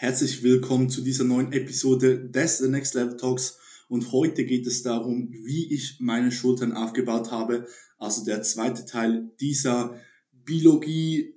[0.00, 4.84] Herzlich willkommen zu dieser neuen Episode des The Next Level Talks und heute geht es
[4.84, 7.66] darum, wie ich meine Schultern aufgebaut habe.
[7.98, 10.00] Also der zweite Teil dieser
[10.30, 11.34] Biologie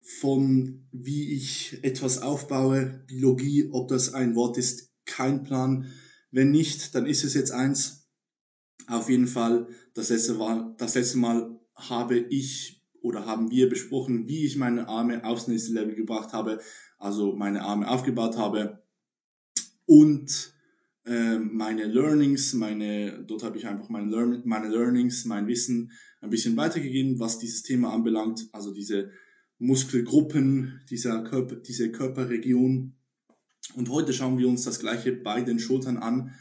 [0.00, 3.04] von wie ich etwas aufbaue.
[3.06, 5.92] Biologie, ob das ein Wort ist, kein Plan.
[6.30, 8.08] Wenn nicht, dann ist es jetzt eins.
[8.86, 14.28] Auf jeden Fall, das letzte Mal, das letzte Mal habe ich oder haben wir besprochen,
[14.28, 16.58] wie ich meine Arme aufs nächste Level gebracht habe
[17.00, 18.82] also meine Arme aufgebaut habe
[19.86, 20.52] und
[21.04, 25.90] äh, meine Learnings, meine, dort habe ich einfach meine, Learn meine Learnings, mein Wissen
[26.20, 29.10] ein bisschen weitergegeben, was dieses Thema anbelangt, also diese
[29.58, 32.94] Muskelgruppen, dieser Körper, diese Körperregion.
[33.74, 36.34] Und heute schauen wir uns das gleiche bei den Schultern an.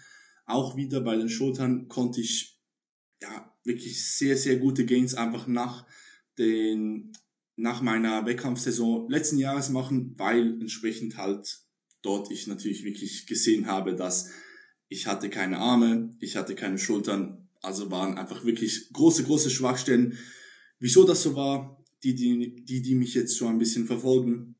[0.46, 2.60] Auch wieder bei den Schultern konnte ich
[3.22, 5.86] ja wirklich sehr, sehr gute Gains einfach nach
[6.38, 7.14] den
[7.60, 11.60] nach meiner Wettkampfsaison letzten Jahres machen, weil entsprechend halt
[12.02, 14.32] dort ich natürlich wirklich gesehen habe, dass
[14.88, 20.18] ich hatte keine Arme, ich hatte keine Schultern, also waren einfach wirklich große, große Schwachstellen.
[20.80, 24.56] Wieso das so war, die, die, die, die mich jetzt schon ein bisschen verfolgen,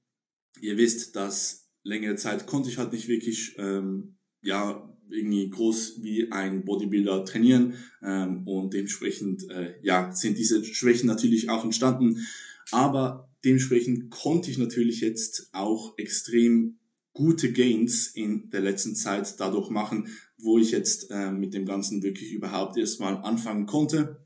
[0.62, 6.32] ihr wisst, dass längere Zeit konnte ich halt nicht wirklich, ähm, ja, irgendwie groß wie
[6.32, 12.28] ein Bodybuilder trainieren ähm, und dementsprechend, äh, ja, sind diese Schwächen natürlich auch entstanden.
[12.72, 16.80] Aber dementsprechend konnte ich natürlich jetzt auch extrem
[17.14, 22.04] gute Gains in der letzten Zeit dadurch machen, wo ich jetzt äh, mit dem Ganzen
[22.04, 24.26] wirklich überhaupt erstmal anfangen konnte.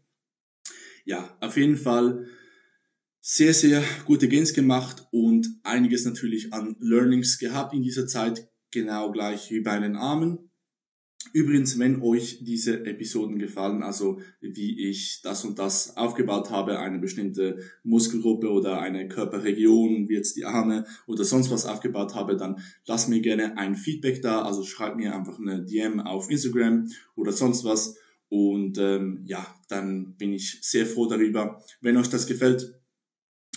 [1.06, 2.28] Ja, auf jeden Fall
[3.20, 9.12] sehr, sehr gute Gains gemacht und einiges natürlich an Learnings gehabt in dieser Zeit, genau
[9.12, 10.52] gleich wie bei den Armen.
[11.34, 17.00] Übrigens, wenn euch diese Episoden gefallen, also wie ich das und das aufgebaut habe, eine
[17.00, 22.62] bestimmte Muskelgruppe oder eine Körperregion, wie jetzt die Arme oder sonst was aufgebaut habe, dann
[22.86, 24.44] lasst mir gerne ein Feedback da.
[24.44, 27.98] Also schreibt mir einfach eine DM auf Instagram oder sonst was.
[28.30, 31.64] Und ähm, ja, dann bin ich sehr froh darüber.
[31.82, 32.80] Wenn euch das gefällt,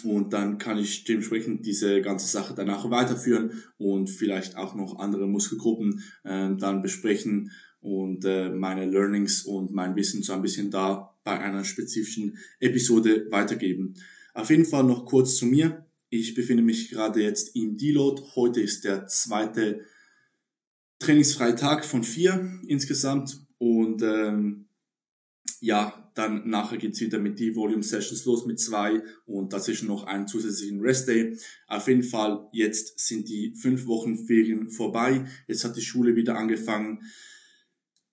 [0.04, 5.26] und dann kann ich dementsprechend diese ganze Sache danach weiterführen und vielleicht auch noch andere
[5.26, 7.50] Muskelgruppen äh, dann besprechen
[7.86, 13.28] und äh, meine Learnings und mein Wissen so ein bisschen da bei einer spezifischen Episode
[13.30, 13.94] weitergeben.
[14.34, 15.86] Auf jeden Fall noch kurz zu mir.
[16.10, 18.22] Ich befinde mich gerade jetzt im Deload.
[18.34, 19.82] Heute ist der zweite
[20.98, 24.66] trainingsfreie Tag von vier insgesamt und ähm,
[25.60, 30.04] ja, dann nachher geht's wieder mit die Volume Sessions los mit zwei und dazwischen noch
[30.04, 31.38] einen zusätzlichen Rest Day.
[31.68, 35.24] Auf jeden Fall, jetzt sind die fünf Wochen Ferien vorbei.
[35.47, 37.03] Jetzt hat die Schule wieder angefangen.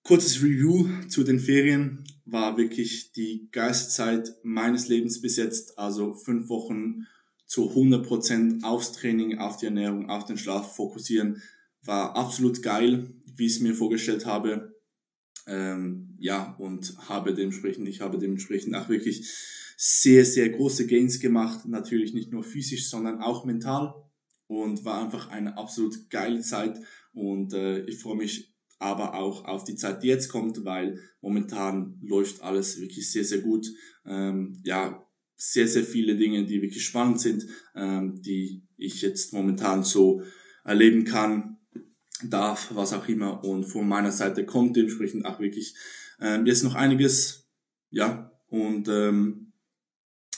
[0.06, 5.78] Kurzes Review zu den Ferien war wirklich die Geistzeit meines Lebens bis jetzt.
[5.78, 7.06] Also fünf Wochen
[7.46, 11.42] zu 100% aufs Training, auf die Ernährung, auf den Schlaf fokussieren.
[11.80, 14.74] War absolut geil, wie ich es mir vorgestellt habe.
[15.46, 19.26] Ähm, ja, und habe dementsprechend, ich habe dementsprechend auch wirklich
[19.78, 21.64] sehr, sehr große Gains gemacht.
[21.66, 23.94] Natürlich nicht nur physisch, sondern auch mental.
[24.48, 26.78] Und war einfach eine absolut geile Zeit.
[27.14, 31.98] Und äh, ich freue mich aber auch auf die Zeit, die jetzt kommt, weil momentan
[32.02, 33.66] läuft alles wirklich sehr, sehr gut.
[34.04, 39.82] Ähm, ja, sehr, sehr viele Dinge, die wirklich spannend sind, ähm, die ich jetzt momentan
[39.84, 40.22] so
[40.64, 41.58] erleben kann
[42.22, 43.44] darf, was auch immer.
[43.44, 45.74] Und von meiner Seite kommt dementsprechend auch wirklich
[46.20, 47.48] ähm, jetzt noch einiges.
[47.90, 49.43] Ja, und ähm,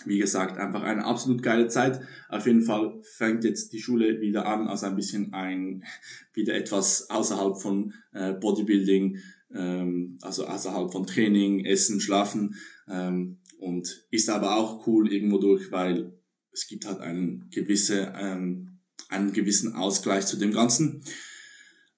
[0.06, 2.00] wie gesagt, einfach eine absolut geile Zeit.
[2.28, 5.84] Auf jeden Fall fängt jetzt die Schule wieder an, also ein bisschen ein,
[6.32, 9.18] wieder etwas außerhalb von äh, Bodybuilding,
[9.54, 12.54] ähm, also außerhalb von Training, Essen, Schlafen.
[12.88, 16.12] Ähm, und ist aber auch cool irgendwo durch, weil
[16.52, 18.78] es gibt halt einen gewisse, ähm,
[19.08, 21.02] einen gewissen Ausgleich zu dem Ganzen.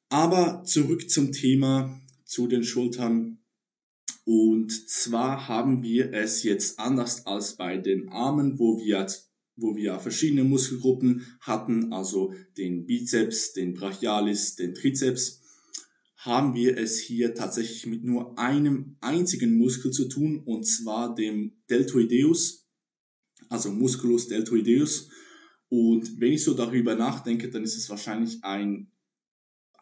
[0.08, 3.38] Aber zurück zum Thema, zu den Schultern.
[4.30, 9.06] Und zwar haben wir es jetzt anders als bei den Armen, wo wir,
[9.56, 15.40] wo wir verschiedene Muskelgruppen hatten, also den Bizeps, den Brachialis, den Trizeps,
[16.18, 21.62] haben wir es hier tatsächlich mit nur einem einzigen Muskel zu tun, und zwar dem
[21.70, 22.68] Deltoideus,
[23.48, 25.08] also Musculus deltoideus.
[25.70, 28.92] Und wenn ich so darüber nachdenke, dann ist es wahrscheinlich ein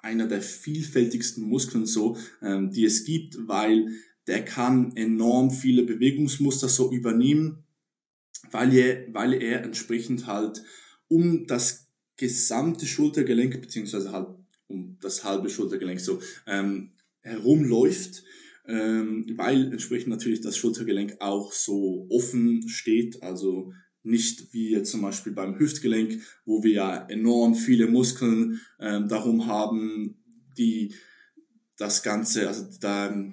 [0.03, 3.89] einer der vielfältigsten Muskeln so, ähm, die es gibt, weil
[4.27, 7.65] der kann enorm viele Bewegungsmuster so übernehmen,
[8.51, 10.63] weil er, weil er entsprechend halt
[11.09, 14.29] um das gesamte Schultergelenk, beziehungsweise halt
[14.69, 18.25] um das halbe Schultergelenk so ähm, herumläuft,
[18.67, 25.03] ähm, weil entsprechend natürlich das Schultergelenk auch so offen steht, also nicht wie jetzt zum
[25.03, 30.17] Beispiel beim Hüftgelenk, wo wir ja enorm viele Muskeln ähm, darum haben,
[30.57, 30.95] die
[31.77, 33.31] das ganze, also da,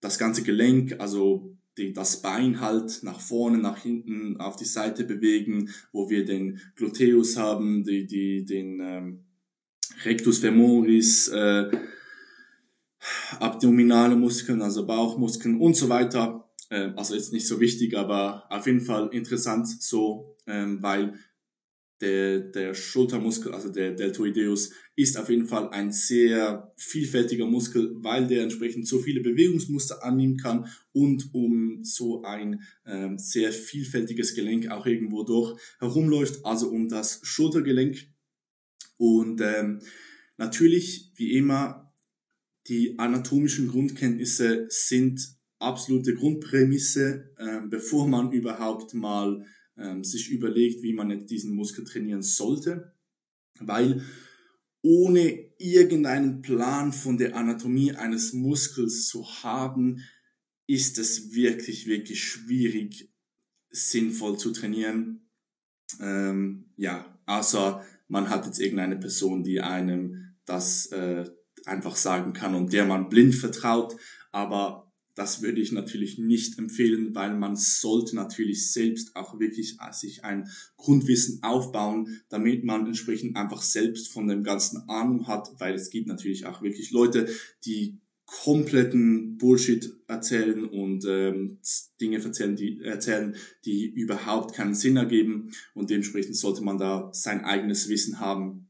[0.00, 5.04] das ganze Gelenk, also die, das Bein halt nach vorne, nach hinten, auf die Seite
[5.04, 9.24] bewegen, wo wir den Gluteus haben, die, die, den ähm,
[10.04, 11.70] Rectus femoris, äh,
[13.38, 16.48] abdominale Muskeln, also Bauchmuskeln und so weiter.
[16.70, 21.14] Äh, also jetzt nicht so wichtig, aber auf jeden Fall interessant so, ähm, weil
[22.00, 28.26] der, der Schultermuskel, also der Deltoideus, ist auf jeden Fall ein sehr vielfältiger Muskel, weil
[28.26, 34.70] der entsprechend so viele Bewegungsmuster annehmen kann und um so ein ähm, sehr vielfältiges Gelenk
[34.70, 38.08] auch irgendwo durch herumläuft, also um das Schultergelenk.
[38.98, 39.80] Und ähm,
[40.36, 41.92] natürlich, wie immer,
[42.68, 49.44] die anatomischen Grundkenntnisse sind absolute Grundprämisse, äh, bevor man überhaupt mal
[49.78, 52.92] ähm, sich überlegt, wie man jetzt diesen Muskel trainieren sollte,
[53.60, 54.02] weil
[54.82, 60.00] ohne irgendeinen Plan von der Anatomie eines Muskels zu haben,
[60.66, 63.10] ist es wirklich, wirklich schwierig,
[63.70, 65.28] sinnvoll zu trainieren.
[66.00, 71.28] Ähm, ja, außer man hat jetzt irgendeine Person, die einem das äh,
[71.64, 73.96] einfach sagen kann und der man blind vertraut.
[74.30, 74.85] Aber
[75.16, 80.24] das würde ich natürlich nicht empfehlen, weil man sollte natürlich selbst auch wirklich äh, sich
[80.24, 85.90] ein Grundwissen aufbauen, damit man entsprechend einfach selbst von dem ganzen Ahnung hat, weil es
[85.90, 87.28] gibt natürlich auch wirklich Leute,
[87.64, 91.58] die kompletten Bullshit erzählen und ähm,
[92.00, 95.52] Dinge erzählen die, erzählen, die überhaupt keinen Sinn ergeben.
[95.74, 98.65] Und dementsprechend sollte man da sein eigenes Wissen haben,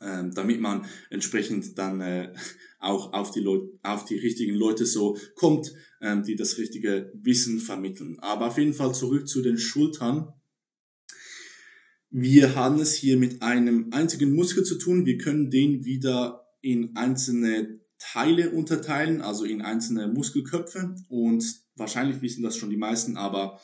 [0.00, 2.32] ähm, damit man entsprechend dann äh,
[2.78, 7.58] auch auf die, Leute, auf die richtigen Leute so kommt, ähm, die das richtige Wissen
[7.58, 8.18] vermitteln.
[8.20, 10.32] Aber auf jeden Fall zurück zu den Schultern.
[12.10, 15.06] Wir haben es hier mit einem einzigen Muskel zu tun.
[15.06, 20.96] Wir können den wieder in einzelne Teile unterteilen, also in einzelne Muskelköpfe.
[21.08, 21.44] Und
[21.76, 23.60] wahrscheinlich wissen das schon die meisten, aber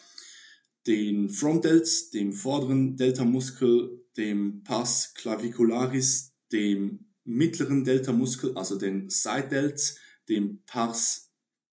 [0.86, 9.98] den Frontdelts, dem vorderen Delta-Muskel, dem Pars clavicularis, dem mittleren Delta-Muskel, also den Side-Delts,
[10.28, 11.32] dem Pars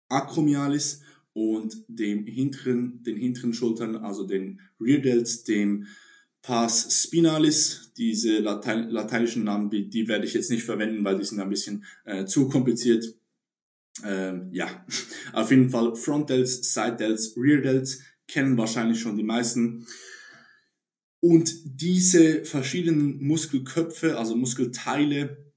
[0.09, 1.01] acromialis
[1.33, 5.87] und dem hinteren, den hinteren Schultern, also den Rear Delts, dem
[6.41, 7.91] Pars spinalis.
[7.97, 11.49] Diese Latein, lateinischen Namen, die, die, werde ich jetzt nicht verwenden, weil die sind ein
[11.49, 13.15] bisschen äh, zu kompliziert.
[14.03, 14.85] Ähm, ja,
[15.33, 19.85] auf jeden Fall Front Delts, Side Delts, Rear Delts kennen wahrscheinlich schon die meisten.
[21.23, 25.53] Und diese verschiedenen Muskelköpfe, also Muskelteile,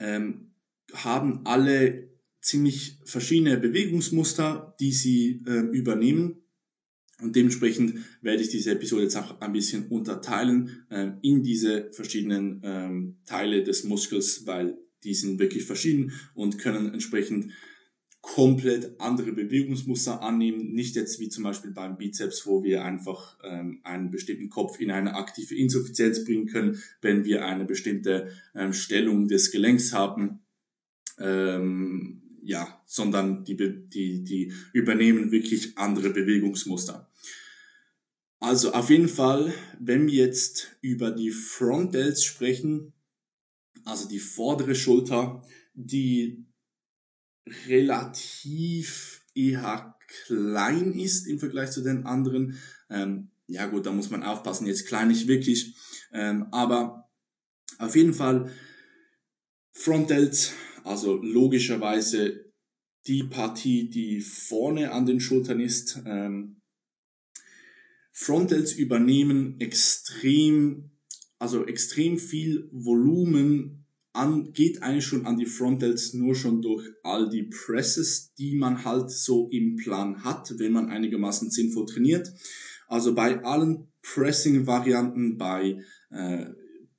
[0.00, 0.54] ähm,
[0.94, 2.08] haben alle
[2.40, 6.38] ziemlich verschiedene Bewegungsmuster, die sie äh, übernehmen.
[7.20, 12.62] Und dementsprechend werde ich diese Episode jetzt auch ein bisschen unterteilen äh, in diese verschiedenen
[12.64, 17.52] ähm, Teile des Muskels, weil die sind wirklich verschieden und können entsprechend
[18.26, 20.72] komplett andere Bewegungsmuster annehmen.
[20.72, 24.90] Nicht jetzt wie zum Beispiel beim Bizeps, wo wir einfach ähm, einen bestimmten Kopf in
[24.90, 30.40] eine aktive Insuffizienz bringen können, wenn wir eine bestimmte ähm, Stellung des Gelenks haben.
[31.18, 37.08] Ähm, ja, sondern die, die, die übernehmen wirklich andere Bewegungsmuster.
[38.40, 42.92] Also auf jeden Fall, wenn wir jetzt über die Front Delts sprechen,
[43.84, 45.42] also die vordere Schulter,
[45.74, 46.45] die
[47.68, 52.58] relativ eher klein ist im Vergleich zu den anderen.
[52.90, 55.76] Ähm, ja gut, da muss man aufpassen, jetzt klein nicht wirklich,
[56.12, 57.08] ähm, aber
[57.78, 58.50] auf jeden Fall
[59.72, 62.46] Frontdelts, also logischerweise
[63.06, 66.00] die Partie, die vorne an den Schultern ist.
[66.06, 66.60] Ähm,
[68.12, 70.90] Frontdelts übernehmen extrem,
[71.38, 73.85] also extrem viel Volumen
[74.16, 78.84] an, geht eigentlich schon an die Frontdelts nur schon durch all die Presses, die man
[78.84, 82.32] halt so im Plan hat, wenn man einigermaßen sinnvoll trainiert.
[82.88, 86.46] Also bei allen Pressing-Varianten, bei äh,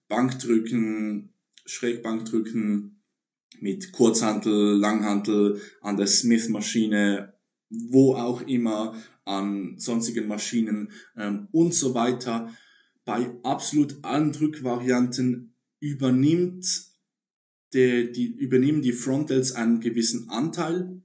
[0.07, 1.33] Bankdrücken,
[1.65, 3.01] Schrägbankdrücken
[3.59, 7.33] mit Kurzhantel, Langhantel, an der Smith-Maschine,
[7.69, 8.95] wo auch immer,
[9.25, 12.53] an sonstigen Maschinen ähm, und so weiter.
[13.03, 16.86] Bei absolut allen Drückvarianten übernimmt
[17.73, 21.01] die, die übernehmen die Frontals einen gewissen Anteil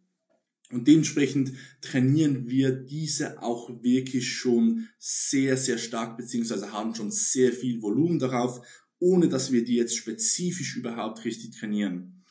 [0.70, 7.52] und dementsprechend trainieren wir diese auch wirklich schon sehr, sehr stark, beziehungsweise haben schon sehr
[7.52, 8.66] viel Volumen darauf,
[8.98, 12.24] ohne dass wir die jetzt spezifisch überhaupt richtig trainieren.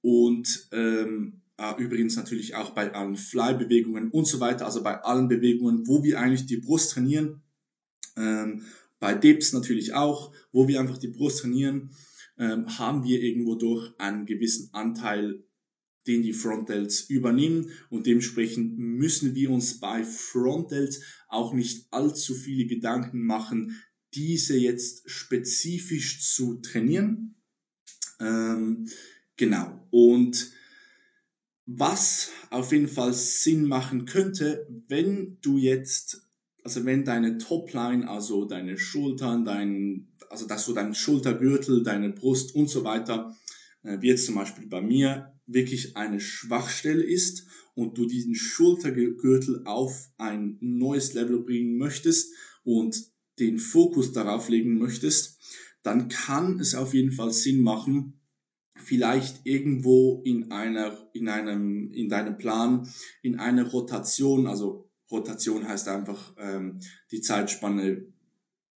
[0.00, 5.28] Und ähm, äh, übrigens natürlich auch bei allen Fly-Bewegungen und so weiter, also bei allen
[5.28, 7.42] Bewegungen, wo wir eigentlich die Brust trainieren,
[8.16, 8.62] Ähm,
[9.00, 11.90] bei Dips natürlich auch, wo wir einfach die Brust trainieren,
[12.42, 15.44] ähm, haben wir irgendwo durch einen gewissen Anteil,
[16.08, 22.66] den die Frontdelts übernehmen und dementsprechend müssen wir uns bei Frontdelts auch nicht allzu viele
[22.66, 23.80] Gedanken machen,
[24.12, 27.36] diese jetzt spezifisch zu trainieren.
[28.18, 28.88] Ähm,
[29.36, 29.86] genau.
[29.90, 30.50] Und
[31.64, 36.28] was auf jeden Fall Sinn machen könnte, wenn du jetzt,
[36.64, 42.54] also wenn deine Topline, also deine Schultern, dein, also dass du deinen Schultergürtel, deine Brust
[42.54, 43.36] und so weiter,
[43.82, 49.66] äh, wie jetzt zum Beispiel bei mir, wirklich eine Schwachstelle ist und du diesen Schultergürtel
[49.66, 52.32] auf ein neues Level bringen möchtest
[52.64, 55.38] und den Fokus darauf legen möchtest,
[55.82, 58.18] dann kann es auf jeden Fall Sinn machen,
[58.76, 62.88] vielleicht irgendwo in einer, in einem, in deinem Plan,
[63.20, 68.06] in einer Rotation, also Rotation heißt einfach ähm, die Zeitspanne,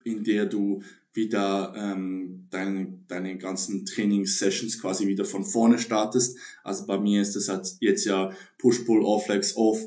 [0.03, 0.81] in der du
[1.15, 6.37] wieder ähm, deine, deine ganzen Trainingssessions quasi wieder von vorne startest.
[6.63, 9.79] Also bei mir ist das halt jetzt ja Push, Pull, Off, Legs, Off.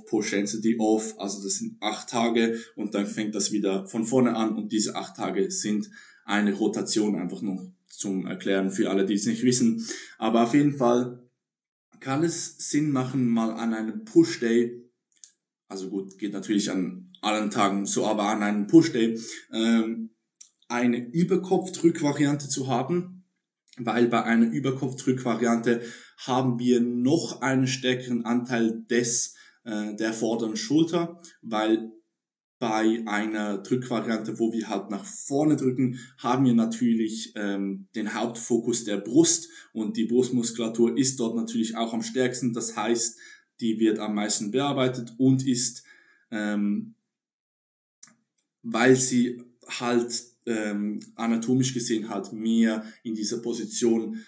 [1.19, 4.97] Also das sind acht Tage und dann fängt das wieder von vorne an und diese
[4.97, 5.91] acht Tage sind
[6.25, 9.87] eine Rotation einfach nur zum Erklären für alle, die es nicht wissen.
[10.19, 11.29] Aber auf jeden Fall
[12.01, 14.85] kann es Sinn machen, mal an einem Push Day,
[15.69, 19.19] also gut, geht natürlich an allen Tagen so, aber an einem Push Day,
[19.53, 20.08] ähm,
[20.69, 23.25] eine Überkopfdrückvariante zu haben,
[23.79, 25.83] weil bei einer Überkopfdrückvariante
[26.19, 29.35] haben wir noch einen stärkeren Anteil des
[29.65, 31.93] äh, der vorderen Schulter, weil
[32.59, 38.85] bei einer Drückvariante, wo wir halt nach vorne drücken, haben wir natürlich ähm, den Hauptfokus
[38.85, 42.53] der Brust und die Brustmuskulatur ist dort natürlich auch am stärksten.
[42.53, 43.17] Das heißt,
[43.61, 45.85] die wird am meisten bearbeitet und ist,
[46.33, 46.95] ähm,
[48.63, 54.25] weil sie halt ähm, anatomisch gesehen halt mehr in dieser Position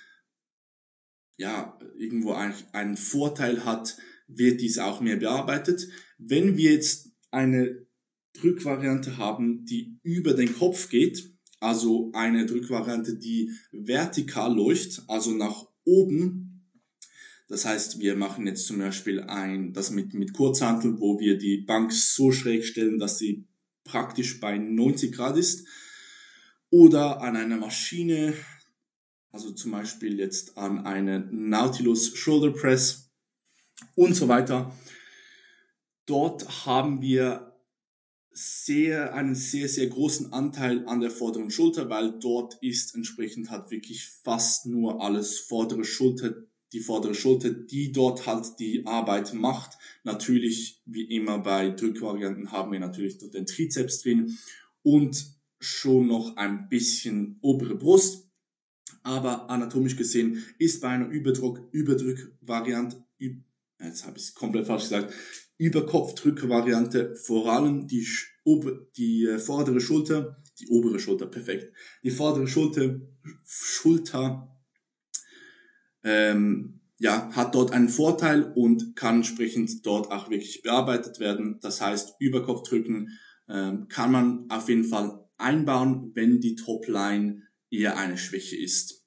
[1.36, 3.96] ja irgendwo eigentlich einen Vorteil hat,
[4.28, 5.88] wird dies auch mehr bearbeitet.
[6.18, 7.86] Wenn wir jetzt eine
[8.34, 15.66] Drückvariante haben, die über den Kopf geht, also eine Drückvariante, die vertikal läuft, also nach
[15.84, 16.66] oben.
[17.48, 21.58] Das heißt, wir machen jetzt zum Beispiel ein, das mit, mit Kurzhantel, wo wir die
[21.58, 23.46] Bank so schräg stellen, dass sie
[23.84, 25.66] praktisch bei 90 Grad ist.
[26.70, 28.34] Oder an einer Maschine,
[29.32, 33.10] also zum Beispiel jetzt an einen Nautilus Shoulder Press
[33.96, 34.72] und so weiter.
[36.06, 37.50] Dort haben wir
[38.32, 43.70] sehr, einen sehr, sehr großen Anteil an der vorderen Schulter, weil dort ist entsprechend halt
[43.70, 46.34] wirklich fast nur alles vordere Schulter,
[46.72, 49.76] die vordere Schulter, die dort halt die Arbeit macht.
[50.04, 54.38] Natürlich, wie immer bei Drückvarianten, haben wir natürlich dort den Trizeps drin
[54.82, 58.28] und schon noch ein bisschen obere Brust.
[59.02, 65.14] Aber anatomisch gesehen ist bei einer Überdruck, Überdrückvariante, jetzt habe ich es komplett falsch gesagt,
[65.58, 68.06] Überkopfdrückvariante vor allem die,
[68.96, 73.00] die äh, vordere Schulter, die obere Schulter, perfekt, die vordere Schulter,
[73.44, 74.58] Schulter
[76.02, 81.58] ähm, ja, hat dort einen Vorteil und kann entsprechend dort auch wirklich bearbeitet werden.
[81.60, 88.18] Das heißt, Überkopfdrücken ähm, kann man auf jeden Fall einbauen, wenn die Topline eher eine
[88.18, 89.06] Schwäche ist.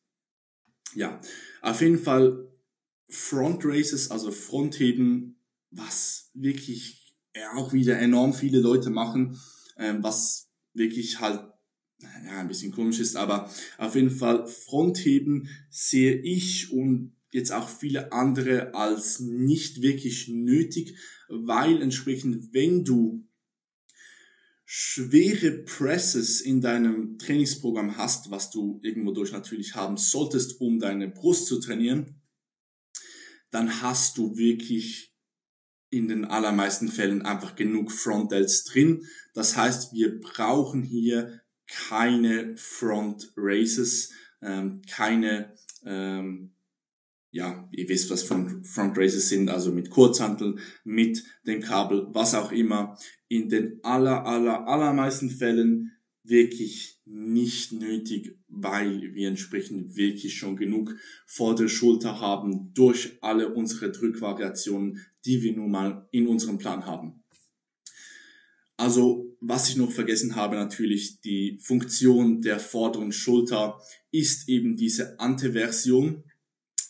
[0.96, 1.20] Ja,
[1.62, 2.50] auf jeden Fall
[3.10, 5.40] Front Races, also Frontheben,
[5.72, 7.16] was wirklich
[7.56, 9.40] auch wieder enorm viele Leute machen,
[9.78, 11.42] ähm, was wirklich halt
[12.00, 17.70] ja, ein bisschen komisch ist, aber auf jeden Fall Frontheben sehe ich und jetzt auch
[17.70, 20.98] viele andere als nicht wirklich nötig,
[21.30, 23.28] weil entsprechend, wenn du
[24.76, 31.10] schwere Presses in deinem Trainingsprogramm hast, was du irgendwo durch natürlich haben solltest, um deine
[31.10, 32.20] Brust zu trainieren,
[33.52, 35.16] dann hast du wirklich
[35.92, 39.06] in den allermeisten Fällen einfach genug Frontdelts drin.
[39.36, 44.12] Das heißt, wir brauchen hier keine Front Races,
[44.42, 45.54] ähm, keine,
[45.86, 46.56] ähm,
[47.34, 52.52] ja, ihr wisst, was Front Races sind, also mit Kurzhantel, mit dem Kabel, was auch
[52.52, 52.96] immer.
[53.28, 55.92] In den aller, aller, allermeisten Fällen
[56.24, 63.52] wirklich nicht nötig, weil wir entsprechend wirklich schon genug vor der Schulter haben durch alle
[63.52, 67.24] unsere Drückvariationen, die wir nun mal in unserem Plan haben.
[68.78, 73.80] Also, was ich noch vergessen habe, natürlich die Funktion der vorderen Schulter
[74.12, 76.24] ist eben diese Anteversion,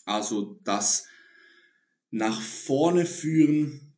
[0.04, 1.06] also das
[2.10, 3.94] nach vorne führen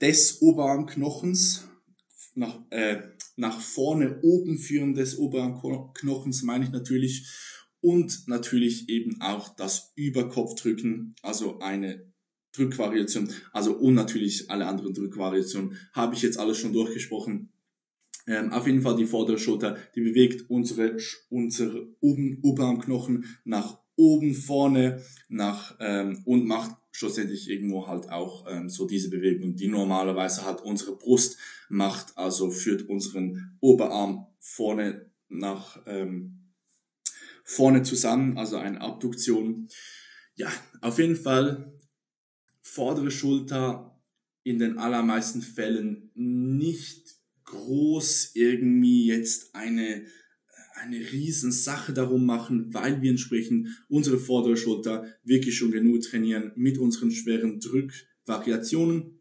[0.00, 1.68] des Oberarmknochens,
[2.34, 3.02] nach, äh,
[3.36, 5.60] nach vorne oben führen des oberen
[5.94, 7.28] Knochens meine ich natürlich
[7.80, 12.12] und natürlich eben auch das Überkopfdrücken, also eine
[12.52, 17.50] Drückvariation, also und natürlich alle anderen Drückvariationen habe ich jetzt alles schon durchgesprochen.
[18.26, 20.96] Ähm, auf jeden Fall die vordere Schulter, die bewegt unsere,
[21.28, 28.68] unsere oben, Oberarmknochen nach oben, vorne, nach ähm, und macht schlussendlich irgendwo halt auch ähm,
[28.68, 35.80] so diese Bewegung, die normalerweise halt unsere Brust macht, also führt unseren Oberarm vorne nach
[35.86, 36.50] ähm,
[37.44, 39.68] vorne zusammen, also eine Abduktion.
[40.34, 41.72] Ja, auf jeden Fall
[42.60, 44.02] vordere Schulter
[44.42, 50.06] in den allermeisten Fällen nicht groß irgendwie jetzt eine
[50.74, 56.52] eine riesen Sache darum machen, weil wir entsprechend unsere vordere Schulter wirklich schon genug trainieren
[56.56, 59.18] mit unseren schweren Drückvariationen.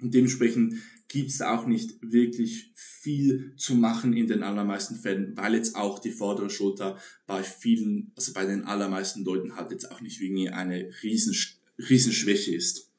[0.00, 0.74] Und dementsprechend
[1.08, 5.98] gibt es auch nicht wirklich viel zu machen in den allermeisten Fällen, weil jetzt auch
[5.98, 10.48] die vordere Schulter bei vielen, also bei den allermeisten Leuten halt jetzt auch nicht irgendwie
[10.48, 11.34] eine riesen,
[11.78, 12.90] riesen Schwäche ist.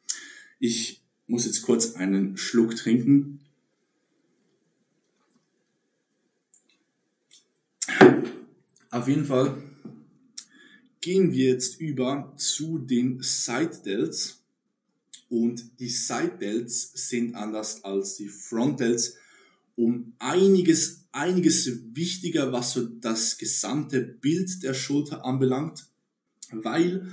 [0.60, 3.42] Ich muss jetzt kurz einen Schluck trinken.
[8.92, 9.62] Auf jeden Fall
[11.02, 14.42] gehen wir jetzt über zu den Side Delts.
[15.30, 19.16] Und die Side Delts sind anders als die Front Delts
[19.76, 25.88] um einiges, einiges wichtiger, was so das gesamte Bild der Schulter anbelangt,
[26.52, 27.12] weil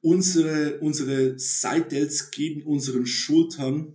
[0.00, 3.94] unsere, unsere Side Delts geben unseren Schultern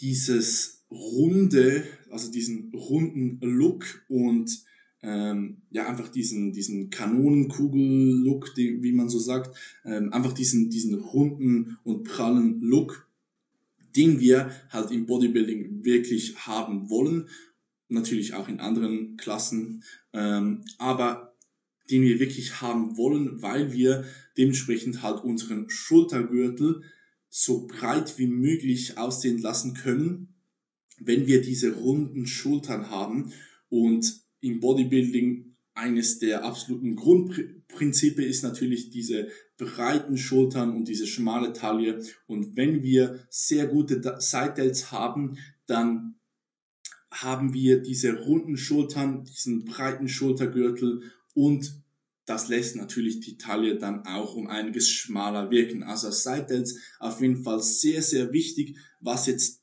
[0.00, 4.67] dieses runde, also diesen runden Look und
[5.02, 11.78] ähm, ja einfach diesen diesen Kanonenkugel-Look, wie man so sagt, ähm, einfach diesen diesen runden
[11.84, 13.08] und prallen Look,
[13.96, 17.28] den wir halt im Bodybuilding wirklich haben wollen,
[17.88, 21.34] natürlich auch in anderen Klassen, ähm, aber
[21.90, 24.04] den wir wirklich haben wollen, weil wir
[24.36, 26.82] dementsprechend halt unseren Schultergürtel
[27.30, 30.34] so breit wie möglich aussehen lassen können,
[30.98, 33.32] wenn wir diese runden Schultern haben
[33.68, 41.52] und im Bodybuilding eines der absoluten Grundprinzipe ist natürlich diese breiten Schultern und diese schmale
[41.52, 42.02] Taille.
[42.26, 46.16] Und wenn wir sehr gute Side Delts haben, dann
[47.10, 51.82] haben wir diese runden Schultern, diesen breiten Schultergürtel und
[52.26, 55.82] das lässt natürlich die Taille dann auch um einiges schmaler wirken.
[55.82, 59.57] Also Side Delts auf jeden Fall sehr, sehr wichtig, was jetzt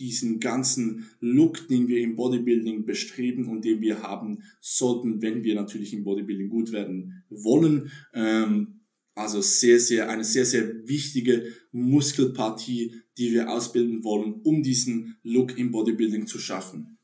[0.00, 5.54] diesen ganzen Look, den wir im Bodybuilding bestreben und den wir haben sollten, wenn wir
[5.54, 7.92] natürlich im Bodybuilding gut werden wollen.
[8.14, 8.80] Ähm,
[9.14, 15.58] also sehr, sehr, eine sehr, sehr wichtige Muskelpartie, die wir ausbilden wollen, um diesen Look
[15.58, 16.98] im Bodybuilding zu schaffen.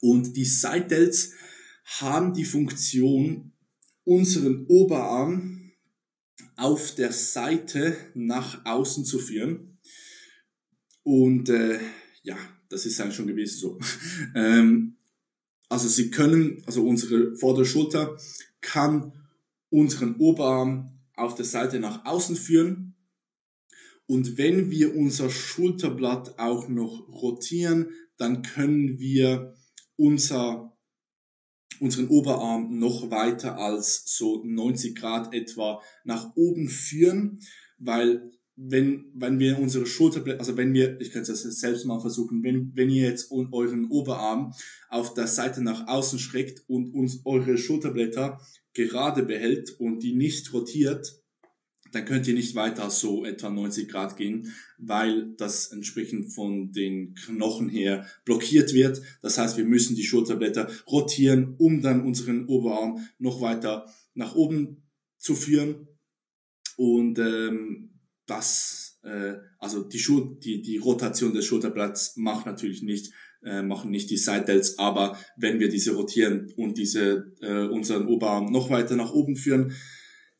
[0.00, 1.32] Und die Side Delts
[1.84, 3.52] haben die Funktion,
[4.04, 5.72] unseren Oberarm
[6.56, 9.78] auf der Seite nach außen zu führen.
[11.02, 11.78] Und äh,
[12.24, 12.36] ja,
[12.70, 13.78] das ist eigentlich schon gewesen so.
[14.34, 14.96] ähm,
[15.68, 18.16] also sie können, also unsere vordere Schulter
[18.60, 19.12] kann
[19.70, 22.94] unseren Oberarm auf der Seite nach außen führen.
[24.06, 29.54] Und wenn wir unser Schulterblatt auch noch rotieren, dann können wir
[29.96, 30.76] unser,
[31.80, 37.40] unseren Oberarm noch weiter als so 90 Grad etwa nach oben führen,
[37.78, 42.00] weil wenn, wenn wir unsere Schulterblätter, also wenn wir, ich kann es jetzt selbst mal
[42.00, 44.54] versuchen, wenn, wenn ihr jetzt euren Oberarm
[44.88, 48.40] auf der Seite nach außen schreckt und uns eure Schulterblätter
[48.72, 51.20] gerade behält und die nicht rotiert,
[51.90, 57.14] dann könnt ihr nicht weiter so etwa 90 Grad gehen, weil das entsprechend von den
[57.14, 59.00] Knochen her blockiert wird.
[59.22, 64.82] Das heißt, wir müssen die Schulterblätter rotieren, um dann unseren Oberarm noch weiter nach oben
[65.18, 65.88] zu führen.
[66.76, 67.93] Und ähm,
[68.26, 73.90] das, äh, also die, Schul die, die Rotation des Schulterblatts macht natürlich nicht, äh, machen
[73.90, 78.70] nicht die Side Delts, aber wenn wir diese rotieren und diese äh, unseren Oberarm noch
[78.70, 79.72] weiter nach oben führen,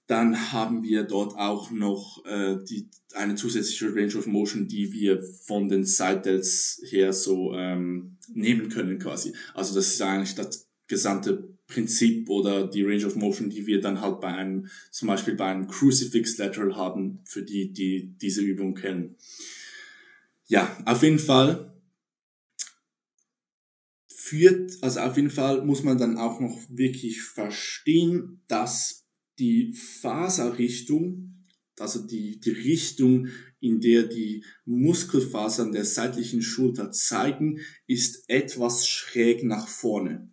[0.06, 5.22] dann haben wir dort auch noch äh, die, eine zusätzliche Range of Motion, die wir
[5.46, 9.34] von den Side Delts her so ähm, nehmen können quasi.
[9.54, 14.00] Also das ist eigentlich das gesamte Prinzip oder die Range of Motion, die wir dann
[14.00, 18.74] halt bei einem, zum Beispiel bei einem Crucifix Lateral haben, für die, die diese Übung
[18.74, 19.16] kennen.
[20.46, 21.72] Ja, auf jeden Fall
[24.08, 29.06] führt, also auf jeden Fall muss man dann auch noch wirklich verstehen, dass
[29.38, 31.34] die Faserrichtung
[31.80, 33.28] also die, die Richtung,
[33.60, 40.30] in der die Muskelfasern der seitlichen Schulter zeigen, ist etwas schräg nach vorne.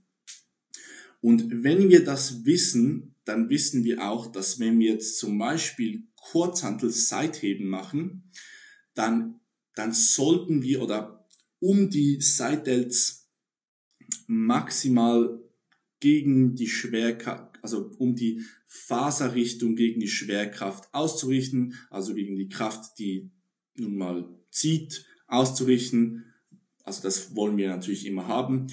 [1.21, 6.07] Und wenn wir das wissen, dann wissen wir auch, dass wenn wir jetzt zum Beispiel
[6.15, 8.31] Kurzhantel-Seitheben machen,
[8.95, 9.39] dann,
[9.75, 11.27] dann sollten wir oder
[11.59, 13.29] um die Seitdelts
[14.27, 15.39] maximal
[15.99, 22.97] gegen die Schwerkraft, also um die Faserrichtung gegen die Schwerkraft auszurichten, also gegen die Kraft,
[22.97, 23.31] die
[23.75, 26.25] nun mal zieht, auszurichten.
[26.83, 28.67] Also das wollen wir natürlich immer haben.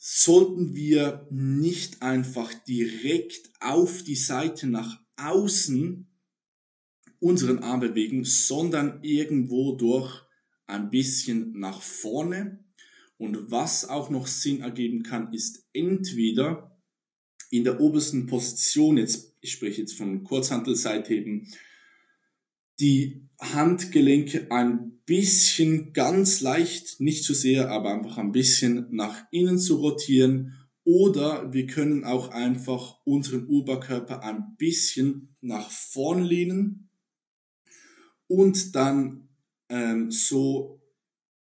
[0.00, 6.06] Sollten wir nicht einfach direkt auf die Seite nach außen
[7.20, 10.22] unseren Arm bewegen, sondern irgendwo durch
[10.66, 12.64] ein bisschen nach vorne.
[13.16, 16.80] Und was auch noch Sinn ergeben kann, ist entweder
[17.50, 21.48] in der obersten Position, jetzt, ich spreche jetzt von Kurzhantelseitheben,
[22.78, 29.58] die Handgelenke ein bisschen ganz leicht, nicht zu sehr, aber einfach ein bisschen nach innen
[29.58, 30.54] zu rotieren.
[30.84, 36.90] Oder wir können auch einfach unseren Oberkörper ein bisschen nach vorn lehnen
[38.26, 39.28] und dann
[39.70, 40.82] ähm, so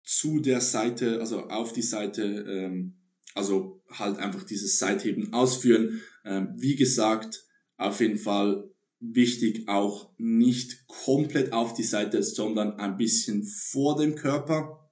[0.03, 2.95] zu der Seite, also auf die Seite ähm,
[3.33, 6.01] also halt einfach dieses Seitheben ausführen.
[6.25, 7.45] Ähm, wie gesagt,
[7.77, 8.69] auf jeden Fall
[9.03, 14.89] wichtig auch nicht komplett auf die Seite, sondern ein bisschen vor dem Körper.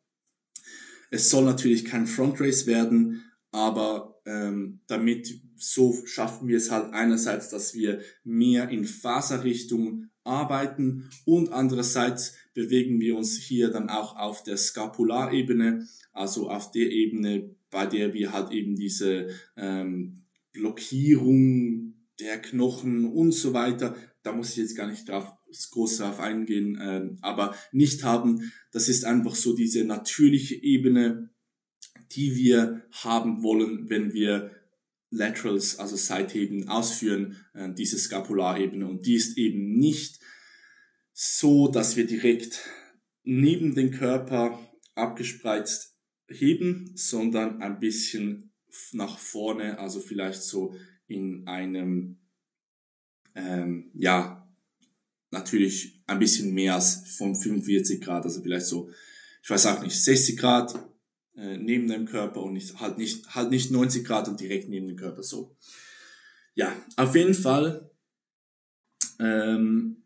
[1.09, 6.93] Es soll natürlich kein Front Race werden, aber ähm, damit so schaffen wir es halt
[6.93, 14.17] einerseits, dass wir mehr in Faserrichtung arbeiten und andererseits bewegen wir uns hier dann auch
[14.17, 21.90] auf der Skapularebene, also auf der Ebene, bei der wir halt eben diese ähm, Blockierung
[22.21, 25.31] der Knochen und so weiter, da muss ich jetzt gar nicht drauf,
[25.71, 28.51] groß drauf eingehen, ähm, aber nicht haben.
[28.71, 31.29] Das ist einfach so diese natürliche Ebene,
[32.11, 34.51] die wir haben wollen, wenn wir
[35.09, 38.87] Laterals, also Seitheben ausführen, äh, diese Skapularebene.
[38.87, 40.19] Und die ist eben nicht
[41.13, 42.69] so, dass wir direkt
[43.23, 44.59] neben den Körper
[44.95, 48.53] abgespreizt heben, sondern ein bisschen
[48.93, 50.75] nach vorne, also vielleicht so
[51.11, 52.17] in einem,
[53.35, 54.47] ähm, ja,
[55.31, 58.89] natürlich ein bisschen mehr als von 45 Grad, also vielleicht so,
[59.43, 60.75] ich weiß auch nicht, 60 Grad
[61.35, 64.87] äh, neben dem Körper und nicht, halt nicht, halt nicht 90 Grad und direkt neben
[64.87, 65.55] dem Körper, so.
[66.53, 67.89] Ja, auf jeden Fall,
[69.19, 70.03] ähm,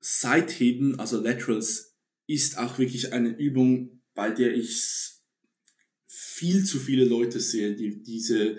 [0.00, 1.96] Seitheben, also Laterals,
[2.26, 5.12] ist auch wirklich eine Übung, bei der ich
[6.06, 8.58] viel zu viele Leute sehe, die diese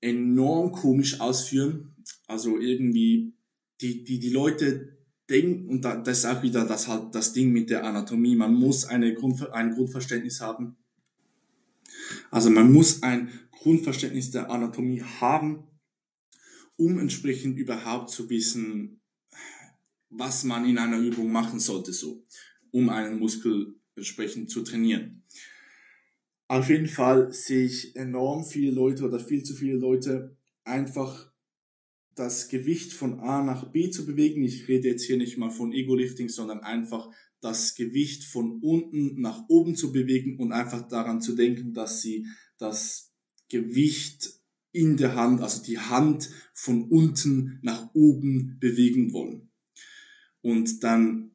[0.00, 1.94] enorm komisch ausführen.
[2.26, 3.34] Also irgendwie,
[3.80, 7.70] die, die, die Leute denken, und das ist auch wieder das halt das Ding mit
[7.70, 10.76] der Anatomie, man muss eine Grund, ein Grundverständnis haben.
[12.30, 15.64] Also man muss ein Grundverständnis der Anatomie haben,
[16.76, 19.00] um entsprechend überhaupt zu wissen,
[20.08, 22.24] was man in einer Übung machen sollte, so,
[22.72, 25.19] um einen Muskel entsprechend zu trainieren.
[26.50, 31.30] Auf jeden Fall sehe ich enorm viele Leute oder viel zu viele Leute einfach
[32.16, 34.42] das Gewicht von A nach B zu bewegen.
[34.42, 37.08] Ich rede jetzt hier nicht mal von Ego-Lifting, sondern einfach
[37.40, 42.26] das Gewicht von unten nach oben zu bewegen und einfach daran zu denken, dass sie
[42.58, 43.14] das
[43.48, 44.32] Gewicht
[44.72, 49.52] in der Hand, also die Hand von unten nach oben bewegen wollen.
[50.40, 51.30] Und dann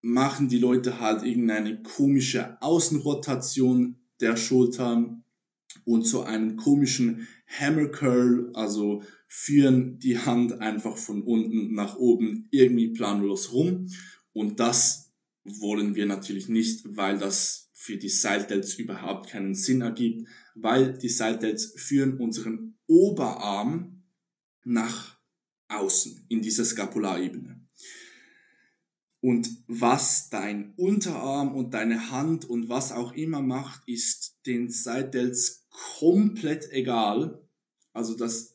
[0.00, 5.24] machen die Leute halt irgendeine komische Außenrotation der Schultern
[5.84, 12.48] und zu einem komischen Hammer Curl, also führen die Hand einfach von unten nach oben
[12.50, 13.88] irgendwie planlos rum.
[14.32, 15.12] Und das
[15.44, 20.98] wollen wir natürlich nicht, weil das für die Side Delts überhaupt keinen Sinn ergibt, weil
[20.98, 24.02] die Side Delts führen unseren Oberarm
[24.64, 25.16] nach
[25.68, 27.59] außen in dieser Skapularebene.
[29.20, 35.66] Und was dein Unterarm und deine Hand und was auch immer macht, ist den Seitdelts
[35.98, 37.46] komplett egal.
[37.92, 38.54] Also das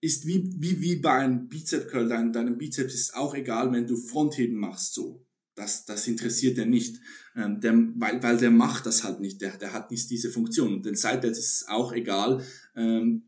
[0.00, 2.08] ist wie, wie, wie bei einem Bizep Curl.
[2.08, 5.24] Dein, deinem Bizeps ist auch egal, wenn du Frontheben machst, so.
[5.54, 7.00] Das, das interessiert er nicht,
[7.34, 10.72] ähm, der, weil, weil der macht das halt nicht, der, der hat nicht diese Funktion.
[10.72, 12.44] Und den Seitdelts ist es auch egal,
[12.76, 13.24] ähm,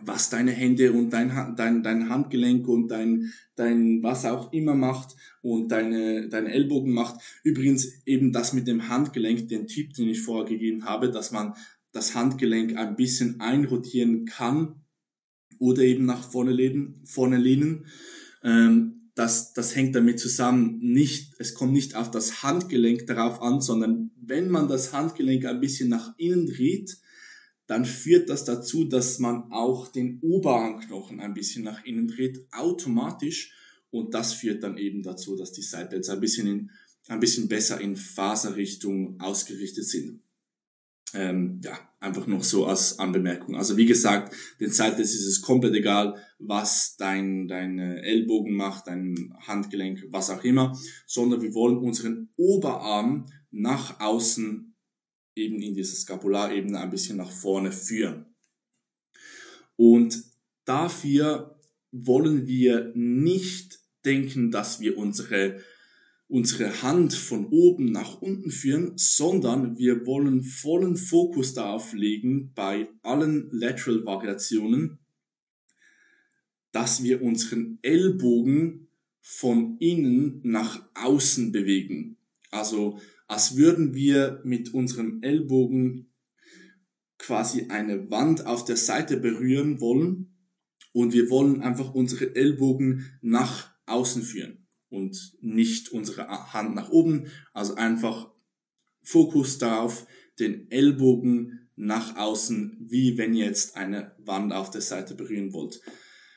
[0.00, 5.16] was deine Hände und dein, dein, dein Handgelenk und dein, dein was auch immer macht
[5.42, 7.20] und deine, deine Ellbogen macht.
[7.44, 11.54] Übrigens eben das mit dem Handgelenk, den Tipp, den ich vorher gegeben habe, dass man
[11.92, 14.76] das Handgelenk ein bisschen einrotieren kann
[15.58, 17.86] oder eben nach vorne, leben, vorne lehnen.
[18.42, 23.60] Ähm, das, das hängt damit zusammen, nicht, es kommt nicht auf das Handgelenk darauf an,
[23.60, 26.96] sondern wenn man das Handgelenk ein bisschen nach innen dreht,
[27.72, 33.54] dann führt das dazu, dass man auch den Oberarmknochen ein bisschen nach innen dreht, automatisch.
[33.90, 36.70] Und das führt dann eben dazu, dass die Seitwärts ein bisschen, in,
[37.08, 40.20] ein bisschen besser in Faserrichtung ausgerichtet sind.
[41.14, 43.56] Ähm, ja, einfach noch so als Anbemerkung.
[43.56, 49.34] Also wie gesagt, den Sideless ist es komplett egal, was dein, dein Ellbogen macht, dein
[49.46, 54.71] Handgelenk, was auch immer, sondern wir wollen unseren Oberarm nach außen
[55.34, 58.26] eben in dieser Skapularebene ein bisschen nach vorne führen.
[59.76, 60.22] Und
[60.64, 61.58] dafür
[61.90, 65.60] wollen wir nicht denken, dass wir unsere
[66.32, 72.88] unsere Hand von oben nach unten führen, sondern wir wollen vollen Fokus darauf legen bei
[73.02, 74.98] allen Lateral Variationen,
[76.72, 78.88] dass wir unseren Ellbogen
[79.20, 82.16] von innen nach außen bewegen.
[82.50, 82.98] Also
[83.32, 86.12] als würden wir mit unserem Ellbogen
[87.16, 90.36] quasi eine Wand auf der Seite berühren wollen
[90.92, 97.28] und wir wollen einfach unsere Ellbogen nach außen führen und nicht unsere Hand nach oben.
[97.54, 98.30] Also einfach
[99.02, 100.06] Fokus darauf,
[100.38, 105.80] den Ellbogen nach außen, wie wenn ihr jetzt eine Wand auf der Seite berühren wollt.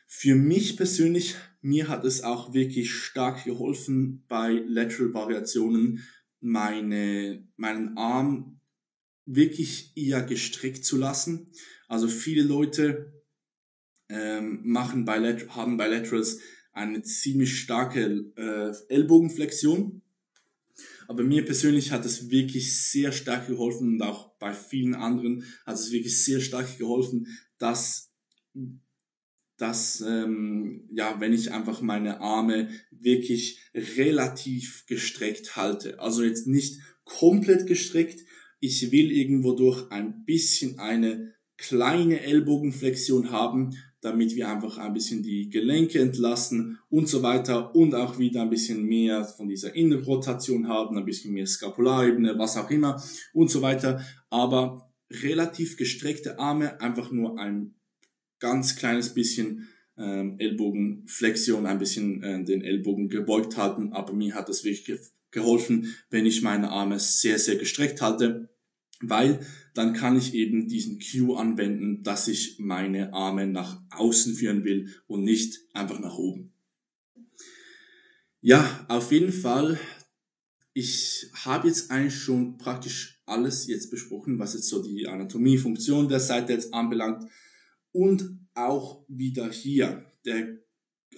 [0.08, 6.06] Für mich persönlich, mir hat es auch wirklich stark geholfen bei Lateral Variationen,
[6.46, 8.60] meine, meinen Arm
[9.26, 11.52] wirklich eher gestreckt zu lassen.
[11.88, 13.24] Also viele Leute
[14.10, 16.40] ähm, machen bei, haben bei Laterals
[16.72, 20.02] eine ziemlich starke äh, Ellbogenflexion.
[21.08, 25.76] Aber mir persönlich hat es wirklich sehr stark geholfen und auch bei vielen anderen hat
[25.76, 27.28] es wirklich sehr stark geholfen,
[27.58, 28.12] dass,
[29.58, 36.00] dass ähm, ja, wenn ich einfach meine Arme wirklich relativ gestreckt halte.
[36.00, 38.22] Also jetzt nicht komplett gestreckt.
[38.60, 45.24] Ich will irgendwo durch ein bisschen eine kleine Ellbogenflexion haben, damit wir einfach ein bisschen
[45.24, 50.68] die Gelenke entlasten und so weiter und auch wieder ein bisschen mehr von dieser Innenrotation
[50.68, 53.02] haben, ein bisschen mehr Skapularebene, was auch immer
[53.34, 54.06] und so weiter.
[54.30, 57.76] Aber relativ gestreckte Arme, einfach nur ein
[58.40, 59.68] ganz kleines bisschen
[59.98, 63.94] ähm, Ellbogenflexion, ein bisschen äh, den Ellbogen gebeugt halten.
[63.94, 65.00] Aber mir hat das wirklich ge
[65.32, 68.48] geholfen, wenn ich meine Arme sehr, sehr gestreckt halte
[69.02, 74.64] weil dann kann ich eben diesen Cue anwenden, dass ich meine Arme nach außen führen
[74.64, 76.54] will und nicht einfach nach oben.
[78.42, 79.80] Ja, auf jeden Fall.
[80.74, 86.10] Ich habe jetzt eigentlich schon praktisch alles jetzt besprochen, was jetzt so die Anatomie, Funktion
[86.10, 87.30] der Seite jetzt anbelangt
[87.96, 90.60] und auch wieder hier, der,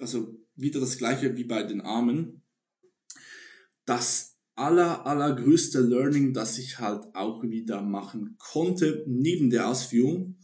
[0.00, 2.42] also wieder das gleiche wie bei den Armen.
[3.84, 10.38] Das aller, allergrößte Learning, das ich halt auch wieder machen konnte, neben der Ausführung,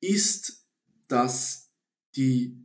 [0.00, 0.64] ist,
[1.08, 1.72] dass
[2.14, 2.56] die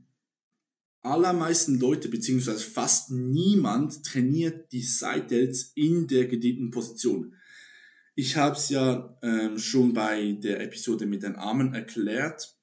[1.02, 7.34] allermeisten Leute, beziehungsweise fast niemand, trainiert die Side Delts in der gedehnten Position.
[8.14, 12.59] Ich habe es ja ähm, schon bei der Episode mit den Armen erklärt.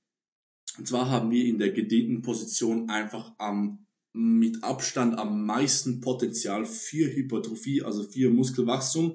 [0.78, 3.86] Und zwar haben wir in der gedehnten Position einfach am
[4.16, 9.14] mit Abstand am meisten Potenzial für Hypertrophie, also für Muskelwachstum.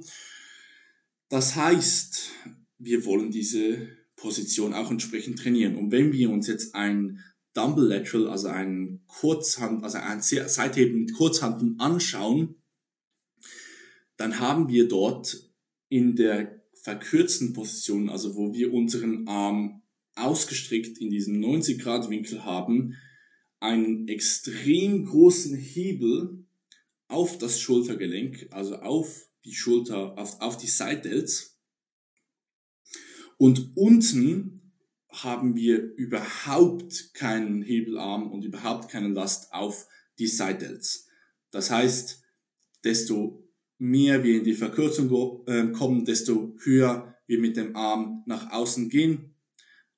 [1.28, 2.30] Das heißt,
[2.78, 5.76] wir wollen diese Position auch entsprechend trainieren.
[5.76, 11.14] Und wenn wir uns jetzt ein Dumble Lateral, also ein Kurzhand, also ein Seitheben mit
[11.14, 12.62] Kurzhandeln anschauen,
[14.18, 15.52] dann haben wir dort
[15.90, 19.81] in der verkürzten Position, also wo wir unseren Arm
[20.24, 22.96] ausgestreckt in diesem 90 Grad Winkel haben,
[23.60, 26.46] einen extrem großen Hebel
[27.08, 30.70] auf das Schultergelenk, also auf die Schulter, auf, auf die
[31.02, 31.60] Delts.
[33.38, 34.74] Und unten
[35.10, 39.88] haben wir überhaupt keinen Hebelarm und überhaupt keine Last auf
[40.20, 41.08] die Delts.
[41.52, 42.24] Das heißt,
[42.84, 48.52] desto mehr wir in die Verkürzung äh, kommen, desto höher wir mit dem Arm nach
[48.52, 49.31] außen gehen,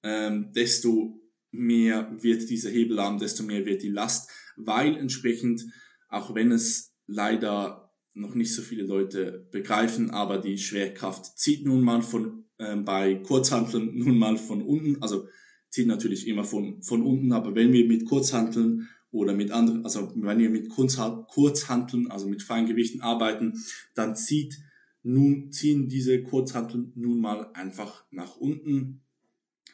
[0.03, 1.19] ähm, desto
[1.51, 5.65] mehr wird dieser Hebelarm, desto mehr wird die Last, weil entsprechend,
[6.09, 11.81] auch wenn es leider noch nicht so viele Leute begreifen, aber die Schwerkraft zieht nun
[11.81, 15.27] mal von äh, bei Kurzhanteln nun mal von unten, also
[15.69, 20.11] zieht natürlich immer von von unten, aber wenn wir mit Kurzhanteln oder mit anderen, also
[20.15, 23.53] wenn wir mit Kurzhanteln, also mit Feingewichten arbeiten,
[23.95, 24.57] dann zieht
[25.03, 29.02] nun ziehen diese Kurzhanteln nun mal einfach nach unten.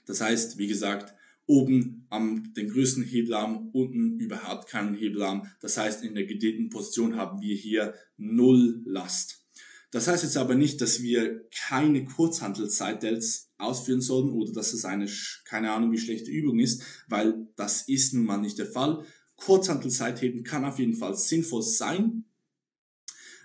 [0.10, 1.14] Das heißt, wie gesagt,
[1.46, 5.46] oben am den größten Hebelarm, unten überhaupt keinen Hebelarm.
[5.62, 9.46] Das heißt, in der gedehnten Position haben wir hier null Last.
[9.92, 15.08] Das heißt jetzt aber nicht, dass wir keine Kurzhantel-Side-Delts ausführen sollen oder dass es eine,
[15.46, 19.06] keine Ahnung, wie schlechte Übung ist, weil das ist nun mal nicht der Fall.
[19.36, 22.26] Kurzhantel-Seitheben kann auf jeden Fall sinnvoll sein.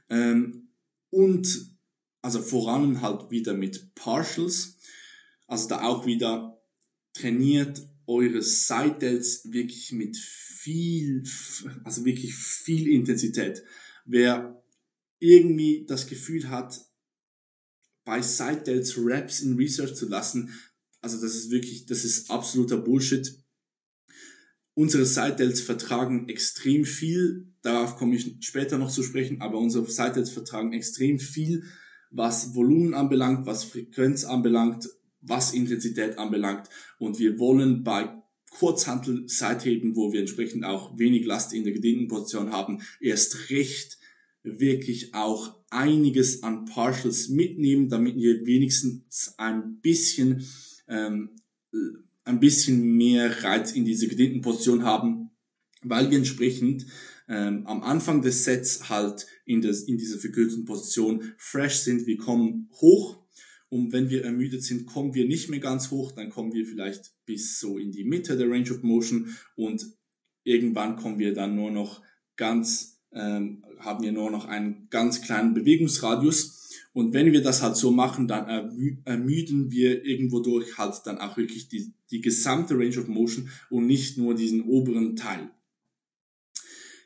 [0.08, 0.68] Ähm,
[1.10, 1.76] und
[2.22, 4.78] also voran halt wieder mit Partials.
[5.46, 6.60] Also da auch wieder
[7.12, 11.24] trainiert eure Side Delts wirklich mit viel,
[11.84, 13.62] also wirklich viel Intensität.
[14.04, 14.62] Wer
[15.18, 16.80] irgendwie das Gefühl hat,
[18.04, 20.52] bei Side Delts Raps in Research zu lassen,
[21.00, 23.42] also das ist wirklich, das ist absoluter Bullshit.
[24.74, 29.88] Unsere Side Delts vertragen extrem viel, darauf komme ich später noch zu sprechen, aber unsere
[29.90, 31.64] Side Delts vertragen extrem viel,
[32.10, 34.88] was Volumen anbelangt, was Frequenz anbelangt,
[35.26, 36.68] was Intensität anbelangt.
[36.98, 42.08] Und wir wollen bei Kurzhantel Seitheben, wo wir entsprechend auch wenig Last in der gedehnten
[42.08, 43.98] Position haben, erst recht
[44.42, 50.46] wirklich auch einiges an Partials mitnehmen, damit wir wenigstens ein bisschen
[50.86, 51.30] ähm,
[52.24, 55.30] ein bisschen mehr Reiz in dieser gedehnten Position haben,
[55.82, 56.86] weil wir entsprechend
[57.28, 62.06] ähm, am Anfang des Sets halt in, des, in dieser verkürzten Position fresh sind.
[62.06, 63.23] Wir kommen hoch
[63.68, 67.12] und wenn wir ermüdet sind, kommen wir nicht mehr ganz hoch, dann kommen wir vielleicht
[67.26, 69.86] bis so in die Mitte der Range of Motion und
[70.44, 72.02] irgendwann kommen wir dann nur noch
[72.36, 76.60] ganz, ähm, haben wir nur noch einen ganz kleinen Bewegungsradius.
[76.92, 81.18] Und wenn wir das halt so machen, dann ermü ermüden wir irgendwo durch halt dann
[81.18, 85.50] auch wirklich die, die gesamte Range of Motion und nicht nur diesen oberen Teil.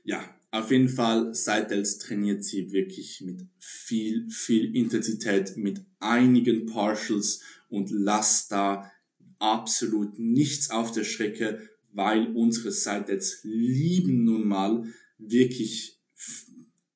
[0.05, 7.42] Ja, auf jeden Fall, Seitels trainiert sie wirklich mit viel, viel Intensität, mit einigen Partials
[7.68, 8.90] und lasst da
[9.38, 14.84] absolut nichts auf der Strecke, weil unsere Seitels lieben nun mal
[15.18, 15.98] wirklich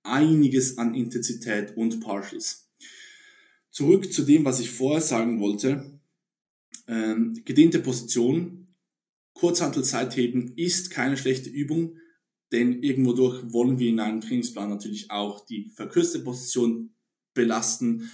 [0.03, 2.71] einiges an Intensität und Partials.
[3.71, 5.99] Zurück zu dem, was ich vorher sagen wollte.
[6.89, 8.67] Ähm, gedehnte Position,
[9.35, 11.97] Kurzhantel-Seitheben ist keine schlechte Übung,
[12.53, 16.95] denn irgendwo durch wollen wir in einem Trainingsplan natürlich auch die verkürzte Position
[17.35, 18.11] belasten.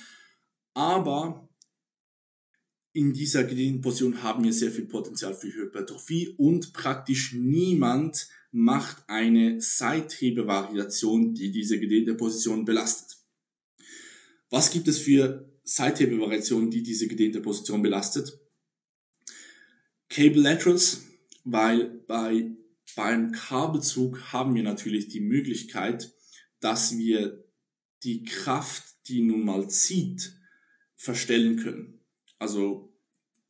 [0.74, 1.48] Aber
[2.92, 9.04] in dieser gedehnten Position haben wir sehr viel Potenzial für Hypertrophie und praktisch niemand macht
[9.08, 13.18] eine Seithebevariation, die diese gedehnte Position belastet.
[14.50, 18.40] Was gibt es für Seithebevariationen, die diese gedehnte Position belastet?
[20.08, 21.02] Cable Laterals,
[21.44, 22.56] weil bei
[22.98, 26.12] beim Kabelzug haben wir natürlich die Möglichkeit,
[26.58, 27.44] dass wir
[28.02, 30.34] die Kraft, die nun mal zieht,
[30.96, 32.00] verstellen können.
[32.40, 32.92] Also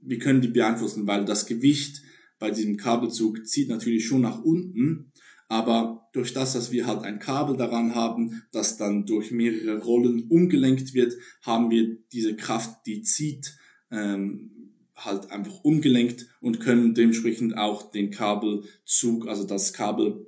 [0.00, 2.02] wir können die beeinflussen, weil das Gewicht
[2.38, 5.14] bei diesem Kabelzug zieht natürlich schon nach unten,
[5.48, 10.28] aber durch das, dass wir halt ein Kabel daran haben, das dann durch mehrere Rollen
[10.28, 13.56] umgelenkt wird, haben wir diese Kraft, die zieht,
[13.90, 14.57] ähm,
[15.04, 20.26] halt einfach umgelenkt und können dementsprechend auch den Kabelzug, also das Kabel,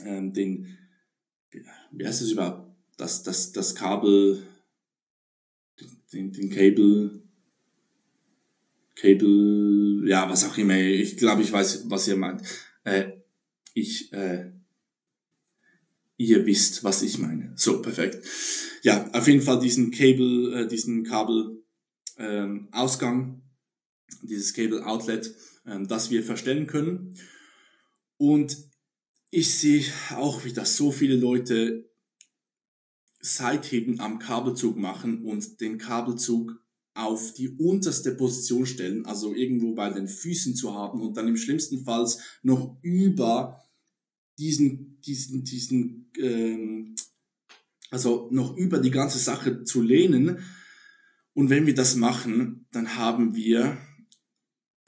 [0.00, 0.78] ähm, den,
[1.92, 4.42] wie heißt es überhaupt, das, das, das Kabel,
[6.12, 7.22] den, den Cable,
[8.94, 12.42] Cable, ja, was auch immer, ich glaube, ich weiß, was ihr meint.
[12.84, 13.12] Äh,
[13.72, 14.50] ich, äh,
[16.16, 17.52] ihr wisst, was ich meine.
[17.56, 18.24] So, perfekt.
[18.82, 21.64] Ja, auf jeden Fall diesen Cable, äh, diesen Kabel,
[22.18, 23.43] ähm, Ausgang
[24.22, 25.34] dieses Cable Outlet,
[25.66, 27.14] ähm, das wir verstellen können.
[28.16, 28.56] Und
[29.30, 31.90] ich sehe auch wieder so viele Leute
[33.20, 36.60] Seitheben am Kabelzug machen und den Kabelzug
[36.94, 41.36] auf die unterste Position stellen, also irgendwo bei den Füßen zu haben und dann im
[41.36, 42.06] schlimmsten Fall
[42.42, 43.60] noch über
[44.38, 46.94] diesen, diesen, diesen, ähm,
[47.90, 50.38] also noch über die ganze Sache zu lehnen.
[51.32, 53.76] Und wenn wir das machen, dann haben wir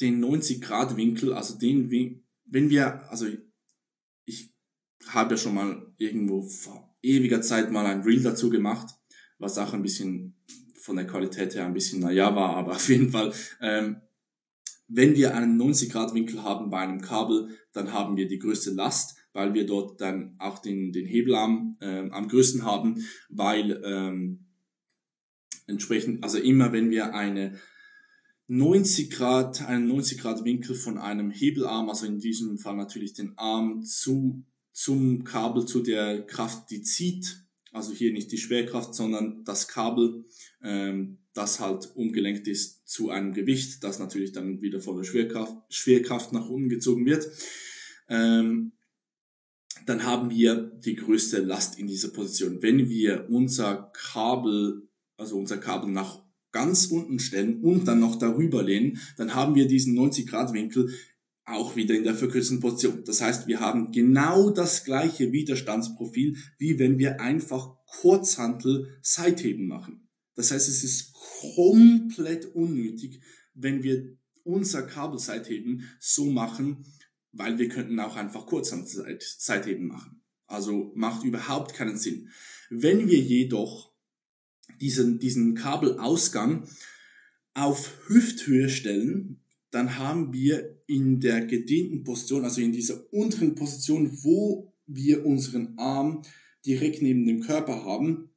[0.00, 1.90] den 90-Grad-Winkel, also den,
[2.44, 3.26] wenn wir, also
[4.24, 4.54] ich
[5.09, 8.94] habe ja schon mal irgendwo vor ewiger Zeit mal ein Reel dazu gemacht,
[9.38, 10.37] was auch ein bisschen
[10.74, 14.01] von der Qualität her ein bisschen naja war, aber auf jeden Fall, ähm,
[14.88, 19.53] wenn wir einen 90-Grad-Winkel haben bei einem Kabel, dann haben wir die größte Last, weil
[19.53, 24.47] wir dort dann auch den, den Hebelarm ähm, am größten haben, weil ähm,
[25.66, 27.59] entsprechend, also immer wenn wir eine
[28.49, 33.36] 90 Grad, einen 90 Grad Winkel von einem Hebelarm, also in diesem Fall natürlich den
[33.36, 39.44] Arm zu, zum Kabel, zu der Kraft, die zieht, Also hier nicht die Schwerkraft, sondern
[39.44, 40.24] das Kabel,
[40.62, 45.55] ähm, das halt umgelenkt ist zu einem Gewicht, das natürlich dann wieder von der Schwerkraft,
[45.68, 47.28] Schwerkraft nach unten gezogen wird.
[48.09, 48.72] Ähm,
[49.84, 52.62] dann haben wir die größte Last in dieser Position.
[52.62, 56.26] Wenn wir unser Kabel, also unser Kabel nach
[56.57, 60.88] ganz unten stellen und dann noch darüber lehnen, dann haben wir diesen 90 Grad Winkel
[61.44, 63.04] auch wieder in der verkürzten Position.
[63.04, 70.09] Das heißt, wir haben genau das gleiche Widerstandsprofil, wie wenn wir einfach Kurzhantel Seitheben machen.
[70.34, 73.20] Das heißt, es ist komplett unnötig,
[73.52, 76.86] wenn wir unser Kabel Seitheben so machen,
[77.32, 80.22] weil wir könnten auch einfach Kurzhantel Seitheben machen.
[80.46, 82.30] Also macht überhaupt keinen Sinn.
[82.70, 83.92] Wenn wir jedoch
[84.81, 86.68] diesen, diesen Kabelausgang
[87.55, 94.18] auf Hüfthöhe stellen, dann haben wir in der gedehnten Position, also in dieser unteren Position,
[94.22, 96.22] wo wir unseren Arm
[96.64, 98.31] direkt neben dem Körper haben,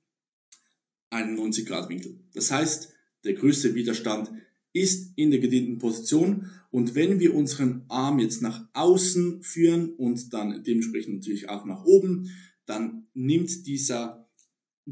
[1.10, 2.20] einen 90 Grad Winkel.
[2.34, 4.32] Das heißt, der größte Widerstand
[4.74, 10.34] ist in der gedehnten Position und wenn wir unseren Arm jetzt nach außen führen und
[10.34, 12.30] dann dementsprechend natürlich auch nach oben,
[12.66, 14.19] dann nimmt dieser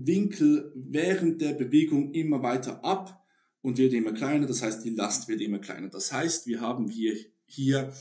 [0.06, 3.26] Winkel während der Bewegung immer weiter ab
[3.62, 4.46] und wird immer kleiner.
[4.46, 5.90] Das heißt, die Last wird immer kleiner.
[5.90, 7.94] Das heißt, wir haben hier, hier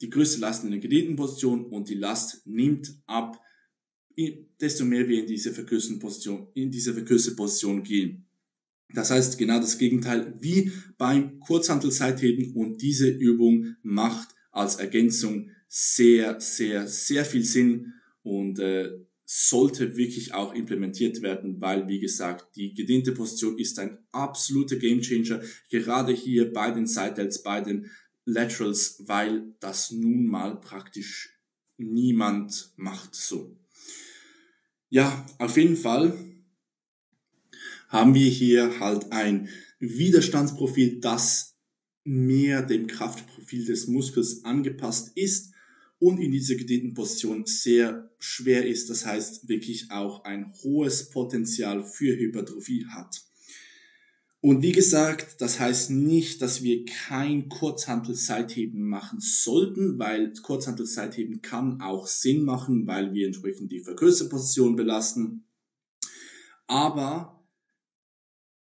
[0.00, 3.40] die größte Last in der gedehnten Position und die Last nimmt ab,
[4.60, 8.26] desto mehr wir in diese verkürzte Position, in diese verkürzte Position gehen.
[8.94, 16.40] Das heißt genau das Gegenteil wie beim Kurzhantelseitheben und diese Übung macht als Ergänzung sehr,
[16.40, 18.90] sehr, sehr viel Sinn und äh,
[19.26, 25.40] sollte wirklich auch implementiert werden, weil, wie gesagt, die gedehnte Position ist ein absoluter Gamechanger,
[25.70, 27.90] gerade hier bei den Side Delts, bei den
[28.26, 31.38] Laterals, weil das nun mal praktisch
[31.76, 33.56] niemand macht so.
[34.90, 36.16] Ja, auf jeden Fall
[37.88, 39.48] haben wir hier halt ein
[39.78, 41.56] Widerstandsprofil, das
[42.04, 45.53] mehr dem Kraftprofil des Muskels angepasst ist
[45.98, 48.90] und in dieser gedehnten Position sehr schwer ist.
[48.90, 53.22] Das heißt wirklich auch ein hohes Potenzial für Hypertrophie hat.
[54.44, 61.80] Und wie gesagt, das heißt nicht, dass wir kein Kurzhantel-Seitheben machen sollten, weil Kurzhantel-Seitheben kann
[61.80, 65.46] auch Sinn machen, weil wir entsprechend die verkürzte Position belasten.
[66.66, 67.48] Aber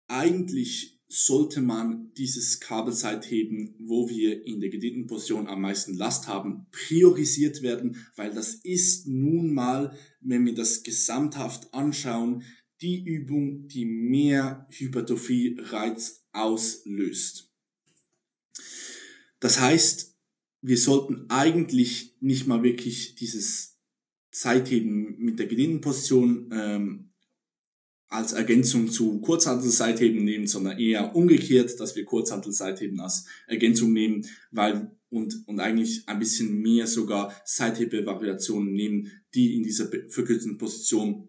[0.08, 6.66] eigentlich sollte man dieses Kabelseitheben, wo wir in der gedehnten Position am meisten Last haben,
[6.70, 12.44] priorisiert werden, weil das ist nun mal, wenn wir das gesamthaft anschauen,
[12.80, 17.52] die Übung, die mehr Hypertrophie-Reiz auslöst.
[19.38, 20.16] Das heißt,
[20.62, 23.78] wir sollten eigentlich nicht mal wirklich dieses
[24.30, 27.11] Zeitheben mit der gedehnten Position ähm,
[28.12, 34.90] als Ergänzung zu Kurzhantel-Seitheben nehmen, sondern eher umgekehrt, dass wir Kurzhantel-Seitheben als Ergänzung nehmen, weil
[35.08, 41.28] und, und eigentlich ein bisschen mehr sogar Seithebe-Variationen nehmen, die in dieser verkürzten Position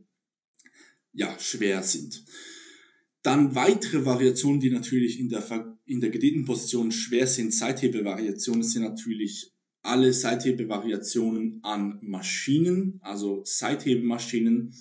[1.13, 2.23] ja schwer sind.
[3.21, 8.83] Dann weitere Variationen, die natürlich in der, in der gedehnten Position schwer sind, Seithebe-Variationen sind
[8.83, 14.73] natürlich alle Seithebe-Variationen an Maschinen, also Seithebemaschinen,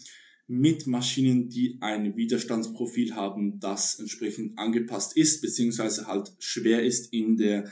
[0.46, 7.36] mit Maschinen, die ein Widerstandsprofil haben, das entsprechend angepasst ist, beziehungsweise halt schwer ist in
[7.36, 7.70] der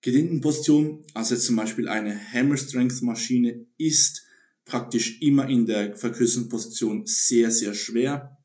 [0.00, 1.04] gedehnten Position.
[1.14, 4.26] Also zum Beispiel eine Hammer Strength Maschine ist
[4.64, 8.36] praktisch immer in der verkürzten Position sehr, sehr schwer.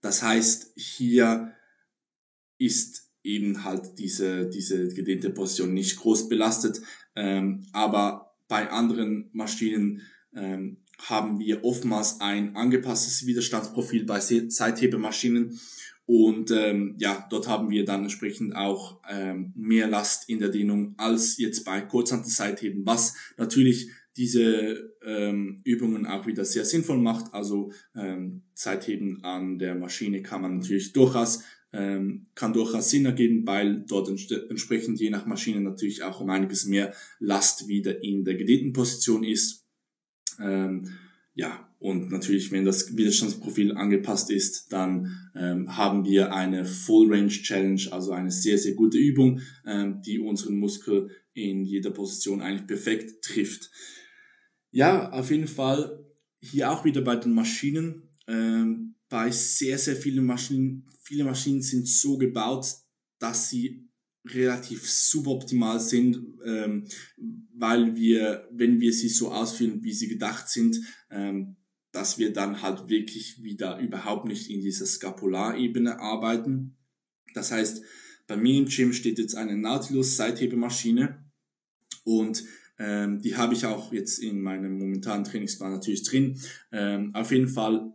[0.00, 1.54] Das heißt, hier
[2.58, 6.80] ist eben halt diese, diese gedehnte Position nicht groß belastet,
[7.16, 10.02] ähm, aber bei anderen Maschinen
[10.34, 15.58] ähm, haben wir oftmals ein angepasstes Widerstandsprofil bei Seithebemaschinen
[16.06, 20.94] und ähm, ja, dort haben wir dann entsprechend auch ähm, mehr Last in der Dehnung
[20.98, 27.32] als jetzt bei Kurzhantel-Seitheben, was natürlich diese ähm, Übungen auch wieder sehr sinnvoll macht.
[27.32, 31.42] Also ähm, Seitheben an der Maschine kann man natürlich durchaus
[31.72, 36.66] ähm, kann durchaus Sinn ergeben, weil dort entsprechend je nach Maschine natürlich auch um einiges
[36.66, 39.63] mehr Last wieder in der gedehnten Position ist.
[40.40, 40.88] Ähm,
[41.34, 47.28] ja, und natürlich, wenn das Widerstandsprofil angepasst ist, dann ähm, haben wir eine Full Range
[47.28, 52.66] Challenge, also eine sehr, sehr gute Übung, ähm, die unseren Muskel in jeder Position eigentlich
[52.66, 53.70] perfekt trifft.
[54.70, 56.04] Ja, auf jeden Fall
[56.40, 58.08] hier auch wieder bei den Maschinen.
[58.26, 62.66] Ähm, bei sehr, sehr vielen Maschinen, viele Maschinen sind so gebaut,
[63.18, 63.83] dass sie
[64.26, 66.86] relativ suboptimal sind, ähm,
[67.54, 71.56] weil wir, wenn wir sie so ausführen, wie sie gedacht sind, ähm,
[71.92, 76.76] dass wir dann halt wirklich wieder überhaupt nicht in dieser Skapularebene arbeiten.
[77.34, 77.82] Das heißt,
[78.26, 81.24] bei mir im Gym steht jetzt eine Nautilus Seithebemaschine
[82.04, 82.42] und
[82.78, 86.40] ähm, die habe ich auch jetzt in meinem momentanen Trainingsplan natürlich drin.
[86.72, 87.92] Ähm, auf jeden Fall,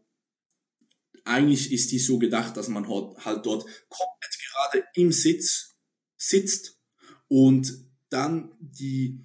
[1.25, 5.68] eigentlich ist die so gedacht, dass man halt dort komplett gerade im Sitz
[6.19, 6.79] sitzt
[7.27, 9.23] und dann die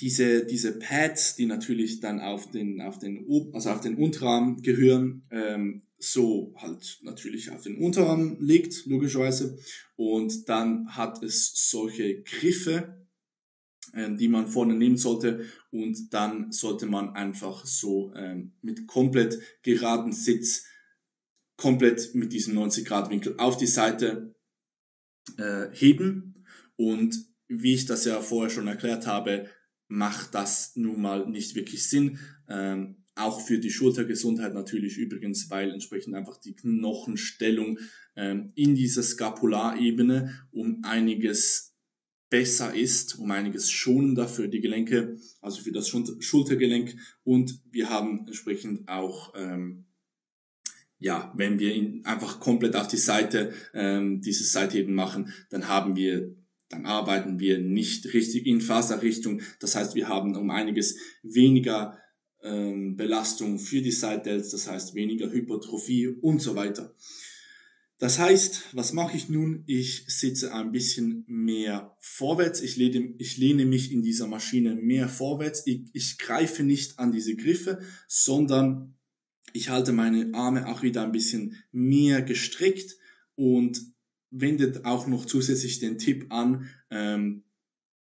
[0.00, 5.26] diese, diese Pads, die natürlich dann auf den, auf den, also auf den Unterarm gehören,
[5.30, 9.58] ähm, so halt natürlich auf den Unterarm liegt, logischerweise.
[9.96, 13.06] Und dann hat es solche Griffe,
[13.94, 15.46] ähm, die man vorne nehmen sollte.
[15.70, 20.64] Und dann sollte man einfach so ähm, mit komplett geraden Sitz,
[21.56, 24.34] komplett mit diesem 90 Grad Winkel auf die Seite
[25.38, 26.44] äh, heben.
[26.76, 27.16] Und
[27.48, 29.46] wie ich das ja vorher schon erklärt habe,
[29.88, 32.18] macht das nun mal nicht wirklich Sinn.
[32.48, 37.78] Ähm, auch für die Schultergesundheit natürlich übrigens, weil entsprechend einfach die Knochenstellung
[38.16, 41.76] ähm, in dieser Skapularebene um einiges
[42.30, 46.96] besser ist, um einiges schonender für die Gelenke, also für das Schultergelenk.
[47.24, 49.84] Und wir haben entsprechend auch, ähm,
[51.02, 55.96] ja, wenn wir ihn einfach komplett auf die Seite ähm, dieses Seitheben machen, dann haben
[55.96, 56.36] wir
[56.68, 59.42] dann arbeiten wir nicht richtig in Faserrichtung.
[59.60, 61.98] Das heißt, wir haben um einiges weniger
[62.42, 66.94] ähm, Belastung für die Side das heißt weniger Hypertrophie und so weiter.
[67.98, 69.64] Das heißt, was mache ich nun?
[69.66, 72.62] Ich sitze ein bisschen mehr vorwärts.
[72.62, 75.64] Ich lehne, ich lehne mich in dieser Maschine mehr vorwärts.
[75.66, 78.96] Ich, ich greife nicht an diese Griffe, sondern
[79.52, 82.96] ich halte meine Arme auch wieder ein bisschen mehr gestreckt
[83.34, 83.80] und
[84.30, 87.44] wendet auch noch zusätzlich den Tipp an, ähm,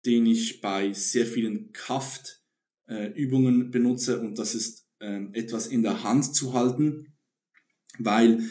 [0.05, 6.03] den ich bei sehr vielen Kraftübungen äh, benutze und das ist ähm, etwas in der
[6.03, 7.13] Hand zu halten,
[7.99, 8.43] weil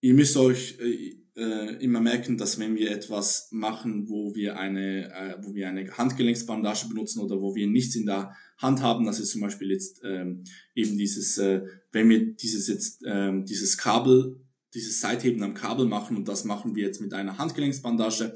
[0.00, 5.12] ihr müsst euch äh, äh, immer merken, dass wenn wir etwas machen, wo wir eine,
[5.12, 9.20] äh, wo wir eine Handgelenksbandage benutzen oder wo wir nichts in der Hand haben, das
[9.20, 11.62] ist zum Beispiel jetzt ähm, eben dieses, äh,
[11.92, 14.40] wenn wir dieses jetzt ähm, dieses Kabel
[14.74, 18.34] dieses Seitheben am Kabel machen und das machen wir jetzt mit einer Handgelenksbandage,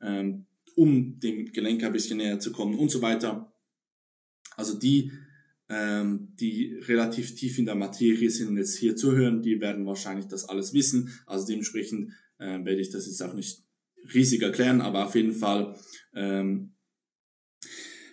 [0.00, 0.46] ähm,
[0.76, 3.52] um dem Gelenk ein bisschen näher zu kommen und so weiter.
[4.56, 5.12] Also die,
[5.68, 10.26] ähm, die relativ tief in der Materie sind und jetzt hier zuhören, die werden wahrscheinlich
[10.26, 11.10] das alles wissen.
[11.26, 12.12] Also dementsprechend
[12.42, 13.62] äh, werde ich das jetzt auch nicht
[14.12, 15.76] riesig erklären, aber auf jeden Fall,
[16.14, 16.74] ähm,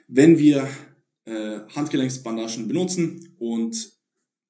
[0.08, 0.70] wenn wir
[1.26, 3.92] äh, Handgelenksbandagen benutzen und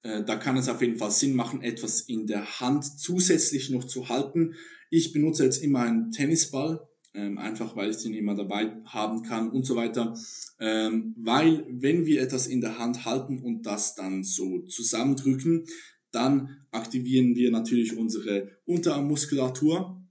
[0.04, 3.86] äh, da kann es auf jeden Fall Sinn machen, etwas in der Hand zusätzlich noch
[3.86, 4.56] zu halten.
[4.90, 9.50] Ich benutze jetzt immer einen Tennisball, ähm, einfach weil ich den immer dabei haben kann
[9.50, 10.14] und so weiter.
[10.60, 15.66] Ähm, weil wenn wir etwas in der Hand halten und das dann so zusammendrücken,
[16.12, 20.02] dann aktivieren wir natürlich unsere Unterarmmuskulatur.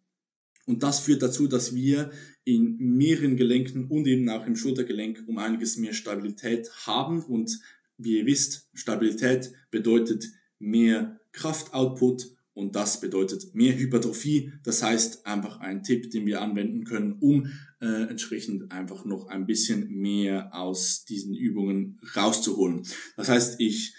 [0.66, 2.10] Und das führt dazu, dass wir
[2.44, 7.58] in mehreren Gelenken und eben auch im Schultergelenk um einiges mehr Stabilität haben und
[7.98, 10.24] wie ihr wisst, Stabilität bedeutet
[10.58, 14.52] mehr Kraftoutput und das bedeutet mehr Hypertrophie.
[14.64, 19.46] Das heißt einfach ein Tipp, den wir anwenden können, um äh, entsprechend einfach noch ein
[19.46, 22.82] bisschen mehr aus diesen Übungen rauszuholen.
[23.16, 23.94] Das heißt, ich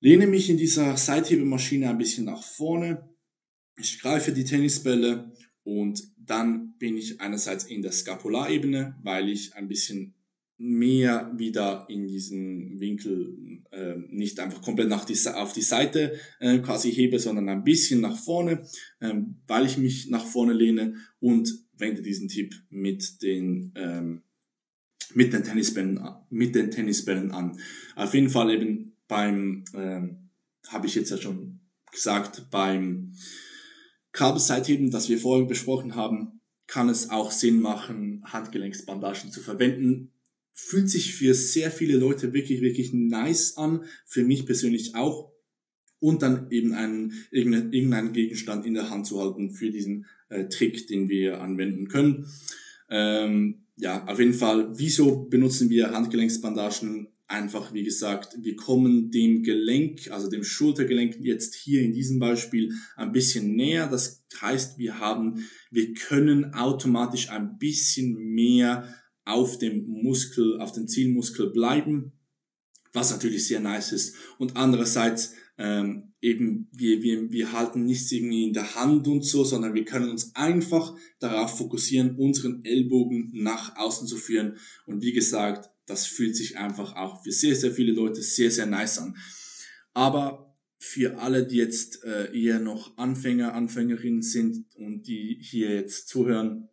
[0.00, 3.08] lehne mich in dieser Seithebemaschine ein bisschen nach vorne.
[3.78, 5.32] Ich greife die Tennisbälle
[5.62, 10.14] und dann bin ich einerseits in der Skapularebene, weil ich ein bisschen
[10.58, 16.58] mehr wieder in diesen Winkel äh, nicht einfach komplett nach die, auf die Seite äh,
[16.58, 18.62] quasi hebe, sondern ein bisschen nach vorne,
[18.98, 19.14] äh,
[19.46, 24.22] weil ich mich nach vorne lehne und wende diesen Tipp mit den ähm,
[25.14, 27.58] mit den Tennisbällen mit den Tennisbällen an.
[27.96, 30.30] Auf jeden Fall eben beim ähm,
[30.68, 33.14] habe ich jetzt ja schon gesagt beim
[34.12, 40.12] Kabelseitheben, das wir vorhin besprochen haben, kann es auch Sinn machen, Handgelenksbandagen zu verwenden
[40.58, 43.84] fühlt sich für sehr viele Leute wirklich, wirklich nice an.
[44.04, 45.32] Für mich persönlich auch.
[46.00, 50.88] Und dann eben einen, irgendeinen Gegenstand in der Hand zu halten für diesen äh, Trick,
[50.88, 52.26] den wir anwenden können.
[52.90, 57.08] Ähm, ja, auf jeden Fall, wieso benutzen wir Handgelenksbandagen?
[57.30, 62.72] Einfach, wie gesagt, wir kommen dem Gelenk, also dem Schultergelenk jetzt hier in diesem Beispiel
[62.96, 63.86] ein bisschen näher.
[63.86, 68.94] Das heißt, wir haben, wir können automatisch ein bisschen mehr
[69.26, 72.12] auf dem Muskel, auf dem Zielmuskel bleiben,
[72.94, 74.16] was natürlich sehr nice ist.
[74.38, 79.44] Und andererseits ähm, eben, wir, wir, wir halten nichts irgendwie in der Hand und so,
[79.44, 84.56] sondern wir können uns einfach darauf fokussieren, unseren Ellbogen nach außen zu führen.
[84.86, 88.66] Und wie gesagt, das fühlt sich einfach auch für sehr, sehr viele Leute sehr, sehr
[88.66, 89.16] nice an.
[89.94, 96.08] Aber für alle, die jetzt äh, eher noch Anfänger, Anfängerinnen sind und die hier jetzt
[96.08, 96.68] zuhören,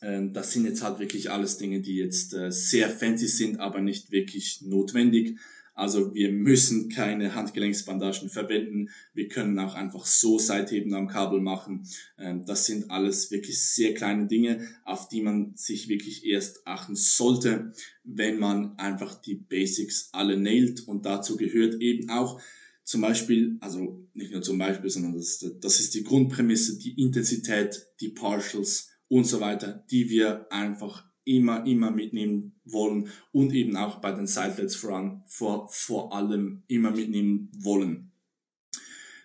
[0.00, 3.80] äh, das sind jetzt halt wirklich alles Dinge, die jetzt äh, sehr fancy sind, aber
[3.80, 5.38] nicht wirklich notwendig.
[5.76, 8.88] Also wir müssen keine Handgelenksbandagen verwenden.
[9.12, 11.86] Wir können auch einfach so Seitheben am Kabel machen.
[12.18, 16.96] Ähm, das sind alles wirklich sehr kleine Dinge, auf die man sich wirklich erst achten
[16.96, 17.72] sollte,
[18.04, 20.88] wenn man einfach die Basics alle nailt.
[20.88, 22.40] Und dazu gehört eben auch
[22.82, 27.86] zum Beispiel, also nicht nur zum Beispiel, sondern das, das ist die Grundprämisse, die Intensität,
[28.00, 34.00] die Partials und so weiter, die wir einfach immer, immer mitnehmen wollen und eben auch
[34.00, 38.12] bei den Sidelets voran, vor, vor allem immer mitnehmen wollen.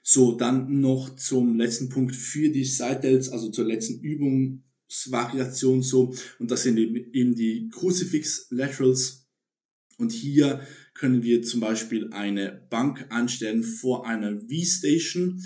[0.04, 6.50] So, dann noch zum letzten Punkt für die Sidelets, also zur letzten Übungsvariation so, und
[6.50, 9.28] das sind eben, eben die Crucifix Laterals.
[9.98, 15.44] Und hier können wir zum Beispiel eine Bank anstellen vor einer V-Station,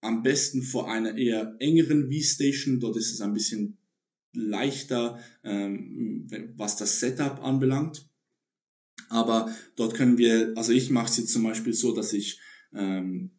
[0.00, 3.78] am besten vor einer eher engeren V-Station, dort ist es ein bisschen
[4.32, 6.26] leichter, ähm,
[6.56, 8.08] was das Setup anbelangt.
[9.08, 12.40] Aber dort können wir, also ich mache es jetzt zum Beispiel so, dass ich
[12.74, 13.32] ähm,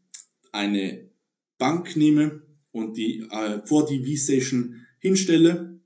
[0.52, 1.10] eine
[1.58, 5.80] Bank nehme und die äh, vor die V-Station hinstelle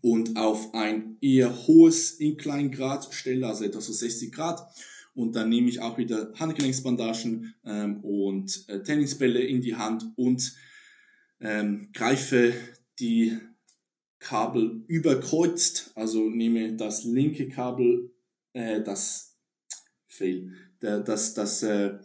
[0.00, 4.60] und auf ein eher hohes Incline-Grad stelle, also etwa so 60 Grad.
[5.14, 10.54] Und dann nehme ich auch wieder Handgelenksbandagen ähm, und äh, Tennisbälle in die Hand und
[11.40, 12.52] ähm, greife
[13.00, 13.36] die
[14.18, 18.10] Kabel überkreuzt, also nehme das linke Kabel,
[18.52, 19.36] äh, das
[20.06, 21.98] fail, das, das äh,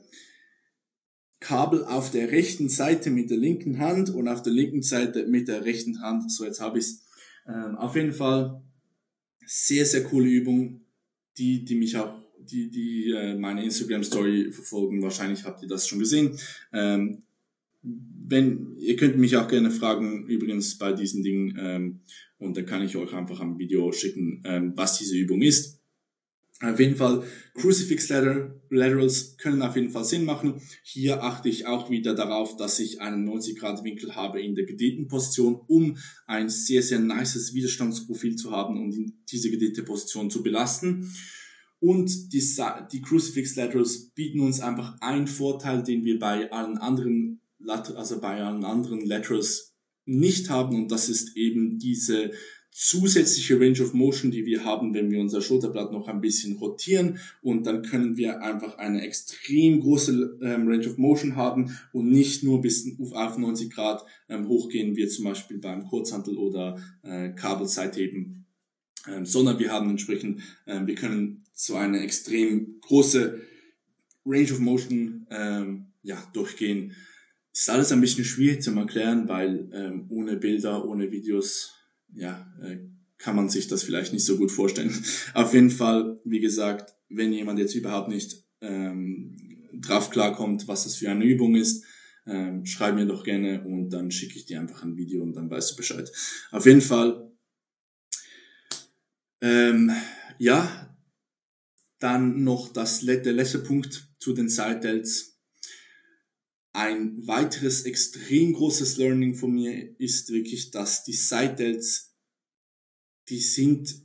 [1.39, 5.47] Kabel auf der rechten Seite mit der linken Hand und auf der linken Seite mit
[5.47, 6.31] der rechten Hand.
[6.31, 7.03] So, jetzt habe ich es.
[7.45, 8.63] Ähm, auf jeden Fall
[9.45, 10.81] sehr, sehr coole Übung,
[11.37, 15.01] die, die mich auch, die, die äh, meine Instagram Story verfolgen.
[15.01, 16.37] Wahrscheinlich habt ihr das schon gesehen.
[16.71, 17.23] Ähm,
[18.27, 21.99] wenn, ihr könnt mich auch gerne fragen, übrigens bei diesen Dingen, ähm,
[22.37, 25.79] und dann kann ich euch einfach am Video schicken, ähm, was diese Übung ist.
[26.61, 27.23] Auf jeden Fall,
[27.55, 30.61] Crucifix Laterals können auf jeden Fall Sinn machen.
[30.83, 34.65] Hier achte ich auch wieder darauf, dass ich einen 90 Grad Winkel habe in der
[34.65, 40.29] gedehnten Position, um ein sehr, sehr nices Widerstandsprofil zu haben und um diese gedehnte Position
[40.29, 41.11] zu belasten.
[41.79, 42.41] Und die,
[42.93, 47.32] die Crucifix Laterals bieten uns einfach einen Vorteil, den wir bei allen anderen
[47.67, 49.73] also bei allen anderen Laterals
[50.05, 50.75] nicht haben.
[50.75, 52.31] Und das ist eben diese
[52.73, 57.19] zusätzliche Range of Motion, die wir haben, wenn wir unser Schulterblatt noch ein bisschen rotieren.
[57.41, 62.43] Und dann können wir einfach eine extrem große ähm, Range of Motion haben und nicht
[62.43, 68.45] nur bis auf 90 Grad ähm, hochgehen, wie zum Beispiel beim Kurzhantel oder äh, Kabelseitheben,
[69.07, 73.39] ähm, sondern wir haben entsprechend, äh, wir können so eine extrem große
[74.25, 76.95] Range of Motion ähm, ja, durchgehen
[77.53, 81.73] ist alles ein bisschen schwierig zu erklären, weil ähm, ohne Bilder, ohne Videos,
[82.13, 82.79] ja, äh,
[83.17, 84.93] kann man sich das vielleicht nicht so gut vorstellen.
[85.33, 89.37] Auf jeden Fall, wie gesagt, wenn jemand jetzt überhaupt nicht ähm,
[89.73, 91.85] drauf klarkommt, was das für eine Übung ist,
[92.25, 95.49] ähm, schreib mir doch gerne und dann schicke ich dir einfach ein Video und dann
[95.49, 96.11] weißt du Bescheid.
[96.51, 97.31] Auf jeden Fall,
[99.41, 99.91] ähm,
[100.39, 100.95] ja,
[101.99, 105.32] dann noch das, der letzte Punkt zu den Side Delts
[106.73, 112.15] ein weiteres extrem großes Learning von mir ist wirklich, dass die Side-Delts,
[113.29, 114.01] die sind,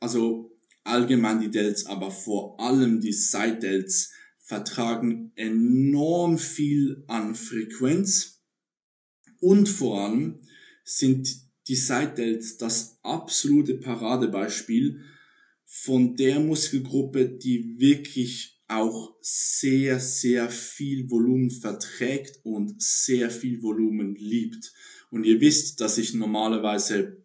[0.00, 8.42] also allgemein die Delts, aber vor allem die Side-Delts vertragen enorm viel an Frequenz.
[9.40, 10.40] Und vor allem
[10.84, 11.28] sind
[11.68, 15.04] die Side-Delts das absolute Paradebeispiel
[15.66, 24.14] von der Muskelgruppe, die wirklich auch sehr, sehr viel Volumen verträgt und sehr viel Volumen
[24.14, 24.72] liebt.
[25.10, 27.24] Und ihr wisst, dass ich normalerweise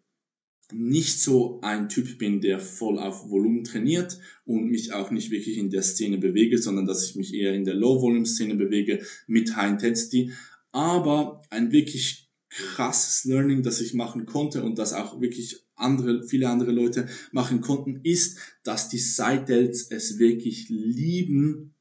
[0.72, 5.58] nicht so ein Typ bin, der voll auf Volumen trainiert und mich auch nicht wirklich
[5.58, 9.72] in der Szene bewege, sondern dass ich mich eher in der Low-Volume-Szene bewege mit High
[9.72, 10.32] Intensity.
[10.72, 16.48] Aber ein wirklich krasses Learning, das ich machen konnte und das auch wirklich andere, viele
[16.48, 21.74] andere Leute machen konnten, ist, dass die Side-Delts es wirklich lieben,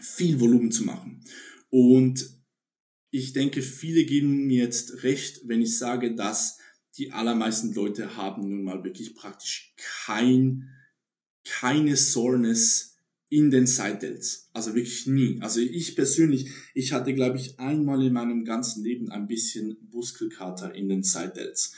[0.00, 1.22] viel Volumen zu machen.
[1.68, 2.40] Und
[3.10, 6.58] ich denke, viele geben mir jetzt recht, wenn ich sage, dass
[6.96, 10.68] die allermeisten Leute haben nun mal wirklich praktisch kein,
[11.44, 12.96] keine Soreness
[13.28, 14.50] in den Side-Delts.
[14.52, 15.38] Also wirklich nie.
[15.40, 20.74] Also ich persönlich, ich hatte, glaube ich, einmal in meinem ganzen Leben ein bisschen Muskelkater
[20.74, 21.74] in den Side-Delts.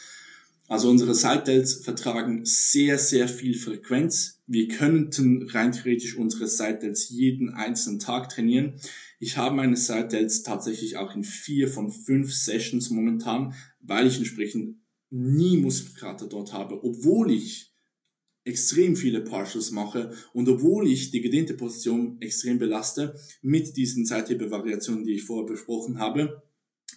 [0.73, 4.41] Also unsere Side-Delts vertragen sehr, sehr viel Frequenz.
[4.47, 8.81] Wir könnten rein theoretisch unsere Side-Delts jeden einzelnen Tag trainieren.
[9.21, 14.79] Ich habe meine Side-Delts tatsächlich auch in vier von fünf Sessions momentan, weil ich entsprechend
[15.11, 17.75] nie Muskelkater dort habe, obwohl ich
[18.45, 25.05] extrem viele Partials mache und obwohl ich die gedehnte Position extrem belaste mit diesen Seithebe-Variationen,
[25.05, 26.43] die ich vorher besprochen habe.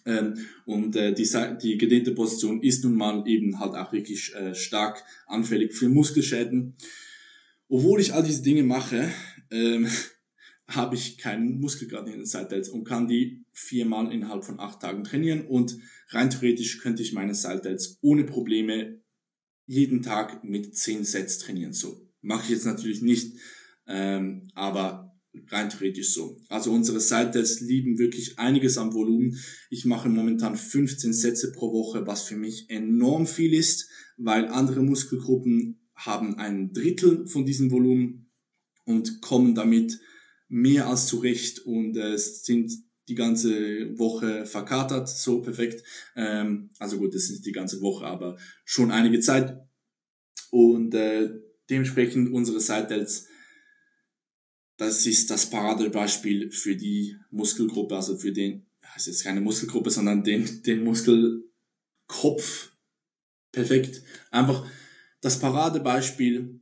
[0.06, 1.28] Ähm, und äh, die,
[1.62, 6.76] die gedehnte Position ist nun mal eben halt auch wirklich äh, stark anfällig für Muskelschäden.
[7.68, 9.10] Obwohl ich all diese Dinge mache,
[9.52, 9.88] ähm,
[10.68, 15.04] habe ich keinen Muskelkater in den Seitels und kann die viermal innerhalb von acht Tagen
[15.04, 15.78] trainieren und
[16.10, 19.00] rein theoretisch könnte ich meine Seitels ohne Probleme
[19.68, 21.74] jeden Tag mit zehn Sets trainieren.
[21.74, 23.38] So mache ich jetzt natürlich nicht,
[23.88, 25.05] ähm, aber
[25.50, 26.38] rein theoretisch so.
[26.50, 29.38] Also unsere Seitels lieben wirklich einiges am Volumen.
[29.70, 34.82] Ich mache momentan 15 Sätze pro Woche, was für mich enorm viel ist, weil andere
[34.82, 38.32] Muskelgruppen haben ein Drittel von diesem Volumen
[38.86, 40.00] und kommen damit
[40.48, 42.72] mehr als zurecht und äh, sind
[43.08, 45.84] die ganze Woche verkatert, so perfekt.
[46.16, 49.60] Ähm, also gut, das ist die ganze Woche, aber schon einige Zeit.
[50.50, 51.30] Und äh,
[51.70, 53.28] dementsprechend unsere Side-Delts,
[54.78, 58.66] das ist das Paradebeispiel für die Muskelgruppe, also für den,
[58.96, 62.72] es ist keine Muskelgruppe, sondern den, den Muskelkopf.
[63.52, 64.04] Perfekt.
[64.32, 64.70] Einfach
[65.22, 66.60] das Paradebeispiel,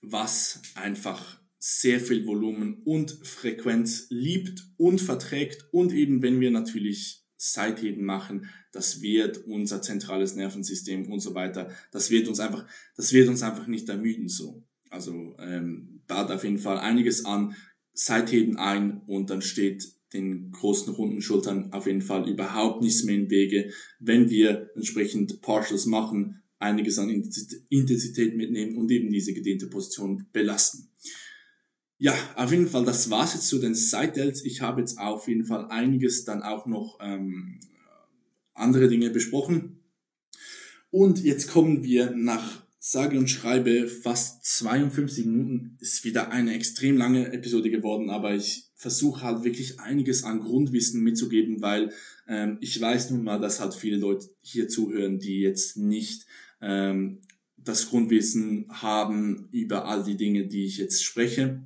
[0.00, 7.24] was einfach sehr viel Volumen und Frequenz liebt und verträgt und eben wenn wir natürlich
[7.36, 12.66] Seitheben machen, das wird unser zentrales Nervensystem und so weiter, das wird uns einfach,
[12.96, 14.64] das wird uns einfach nicht ermüden so.
[14.90, 17.54] Also ähm, baut auf jeden Fall einiges an,
[17.92, 23.16] Seitheben ein und dann steht den großen runden Schultern auf jeden Fall überhaupt nichts mehr
[23.16, 27.10] im Wege, wenn wir entsprechend Partials machen, einiges an
[27.68, 30.88] Intensität mitnehmen und eben diese gedehnte Position belasten.
[31.98, 34.44] Ja, auf jeden Fall, das war's jetzt zu den Side-Delts.
[34.44, 37.58] Ich habe jetzt auf jeden Fall einiges dann auch noch ähm,
[38.54, 39.80] andere Dinge besprochen.
[40.90, 45.76] Und jetzt kommen wir nach sage und schreibe fast 52 Minuten.
[45.78, 51.02] Ist wieder eine extrem lange Episode geworden, aber ich versuche halt wirklich einiges an Grundwissen
[51.02, 51.92] mitzugeben, weil
[52.28, 56.24] ähm, ich weiß nun mal, dass halt viele Leute hier zuhören, die jetzt nicht
[56.62, 57.20] ähm,
[57.58, 61.62] das Grundwissen haben über all die Dinge, die ich jetzt spreche.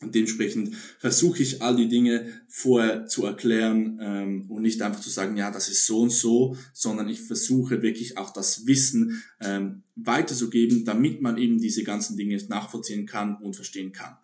[0.00, 5.10] Und dementsprechend versuche ich all die Dinge vorher zu erklären ähm, und nicht einfach zu
[5.10, 9.82] sagen, ja, das ist so und so, sondern ich versuche wirklich auch das Wissen ähm,
[9.96, 14.16] weiterzugeben, damit man eben diese ganzen Dinge nachvollziehen kann und verstehen kann.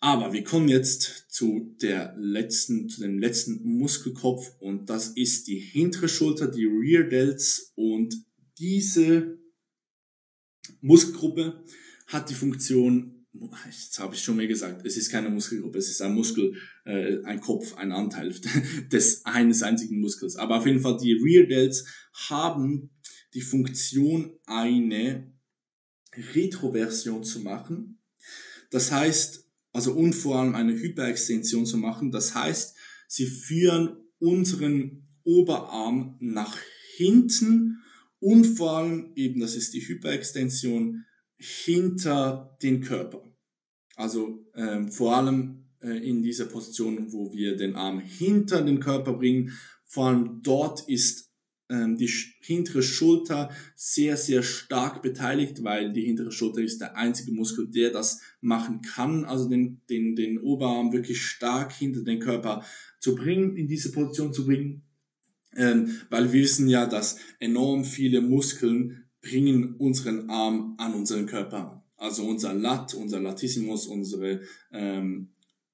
[0.00, 5.58] Aber wir kommen jetzt zu der letzten, zu dem letzten Muskelkopf und das ist die
[5.58, 8.14] hintere Schulter, die Rear Delts und
[8.58, 9.38] diese
[10.80, 11.62] Muskelgruppe
[12.06, 13.15] hat die Funktion
[13.66, 17.22] jetzt habe ich schon mal gesagt, es ist keine Muskelgruppe, es ist ein Muskel, äh,
[17.24, 18.34] ein Kopf, ein Anteil
[18.92, 20.36] des eines einzigen Muskels.
[20.36, 21.86] Aber auf jeden Fall, die Rear Delts
[22.28, 22.90] haben
[23.34, 25.32] die Funktion, eine
[26.34, 27.98] Retroversion zu machen.
[28.70, 32.10] Das heißt, also und vor allem eine Hyperextension zu machen.
[32.10, 32.76] Das heißt,
[33.08, 36.56] sie führen unseren Oberarm nach
[36.96, 37.82] hinten
[38.18, 41.04] und vor allem eben, das ist die Hyperextension,
[41.36, 43.25] hinter den Körper.
[43.96, 49.14] Also ähm, vor allem äh, in dieser Position, wo wir den Arm hinter den Körper
[49.14, 49.52] bringen.
[49.84, 51.32] Vor allem dort ist
[51.68, 57.32] ähm, die hintere Schulter sehr, sehr stark beteiligt, weil die hintere Schulter ist der einzige
[57.32, 62.64] Muskel, der das machen kann, also den, den, den Oberarm wirklich stark hinter den Körper
[63.00, 64.82] zu bringen, in diese Position zu bringen.
[65.56, 71.85] Ähm, weil wir wissen ja, dass enorm viele Muskeln bringen unseren Arm an unseren Körper.
[71.96, 74.42] Also unser Lat, unser Latissimus, unsere,
[74.72, 75.28] ähm,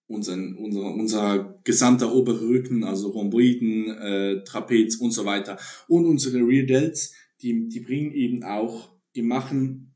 [0.07, 5.59] unseren, unser, unser gesamter obere Rücken, also Rhomboiden, äh, Trapez und so weiter.
[5.89, 9.95] Und unsere Rear Delts, die, die bringen eben auch, die machen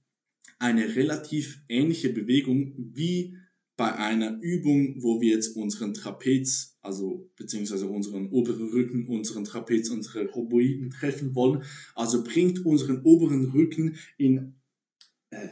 [0.58, 3.36] eine relativ ähnliche Bewegung wie
[3.76, 9.90] bei einer Übung, wo wir jetzt unseren Trapez, also beziehungsweise unseren oberen Rücken, unseren Trapez,
[9.90, 11.62] unsere Rhomboiden treffen wollen,
[11.94, 14.54] also bringt unseren oberen Rücken in,
[15.30, 15.48] äh,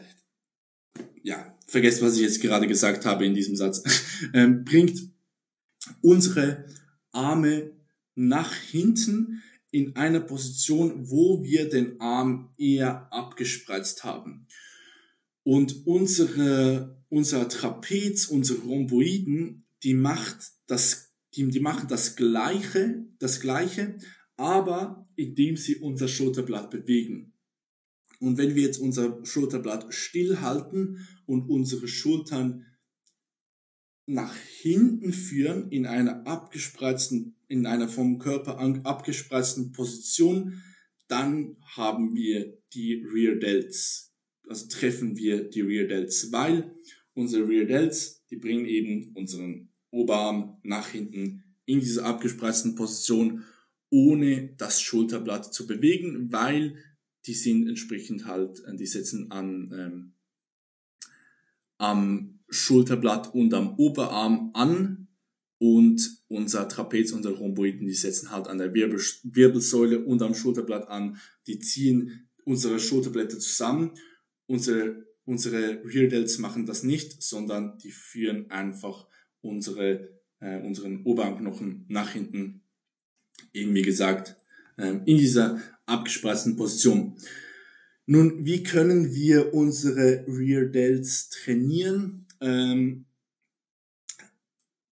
[1.24, 3.82] ja, vergesst, was ich jetzt gerade gesagt habe in diesem Satz,
[4.34, 5.10] ähm, bringt
[6.02, 6.66] unsere
[7.10, 7.72] Arme
[8.14, 14.46] nach hinten in einer Position, wo wir den Arm eher abgespreizt haben.
[15.42, 23.40] Und unsere unser Trapez, unsere Rhomboiden, die macht das, die, die machen das Gleiche, das
[23.40, 23.98] Gleiche,
[24.36, 27.32] aber indem sie unser Schulterblatt bewegen.
[28.18, 32.66] Und wenn wir jetzt unser Schulterblatt stillhalten und unsere Schultern
[34.06, 40.62] nach hinten führen in einer abgespreizten, in einer vom Körper abgespreizten Position,
[41.08, 44.12] dann haben wir die Rear Delts.
[44.46, 46.74] Also treffen wir die Rear Delts, weil
[47.14, 53.44] unsere Rear Delts, die bringen eben unseren Oberarm nach hinten in diese abgespreizten Position,
[53.90, 56.76] ohne das Schulterblatt zu bewegen, weil
[57.26, 60.13] die sind entsprechend halt, äh, die setzen an ähm,
[61.78, 65.08] am Schulterblatt und am Oberarm an
[65.58, 70.34] und unser Trapez und der Rhomboiden, die setzen halt an der Wirbel, Wirbelsäule und am
[70.34, 71.18] Schulterblatt an.
[71.46, 73.92] Die ziehen unsere Schulterblätter zusammen.
[74.46, 79.06] Unsere, unsere Rear Delts machen das nicht, sondern die führen einfach
[79.40, 82.62] unsere, äh, unseren Oberarmknochen nach hinten,
[83.52, 84.36] eben wie gesagt,
[84.76, 87.16] äh, in dieser abgespreizten Position.
[88.06, 92.26] Nun, wie können wir unsere Rear Delts trainieren?
[92.40, 93.06] Ähm,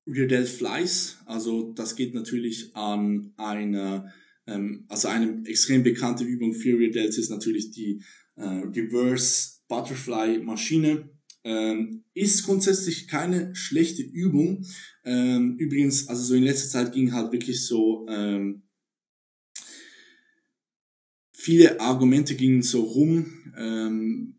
[0.07, 4.13] Rear Delt Flies, also das geht natürlich an einer,
[4.47, 8.03] ähm, also eine extrem bekannte Übung für Rear Delts ist natürlich die
[8.37, 11.11] äh, Reverse Butterfly Maschine.
[11.45, 14.65] Ähm, ist grundsätzlich keine schlechte Übung.
[15.05, 18.63] Ähm, übrigens, also so in letzter Zeit ging halt wirklich so ähm,
[21.43, 23.27] viele Argumente gingen so rum,
[23.59, 24.37] ähm,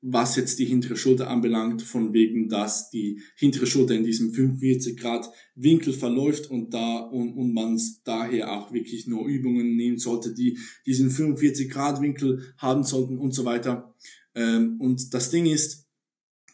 [0.00, 4.96] was jetzt die hintere Schulter anbelangt, von wegen, dass die hintere Schulter in diesem 45
[4.96, 10.32] Grad Winkel verläuft und da und, und man daher auch wirklich nur Übungen nehmen sollte,
[10.32, 13.94] die diesen 45 Grad Winkel haben sollten und so weiter.
[14.34, 15.86] Ähm, und das Ding ist,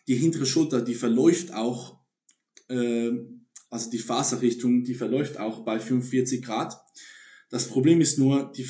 [0.09, 2.01] die hintere Schulter, die verläuft auch,
[2.69, 3.13] äh,
[3.71, 6.77] also die Faserrichtung, die verläuft auch bei 45 Grad.
[7.49, 8.65] Das Problem ist nur, die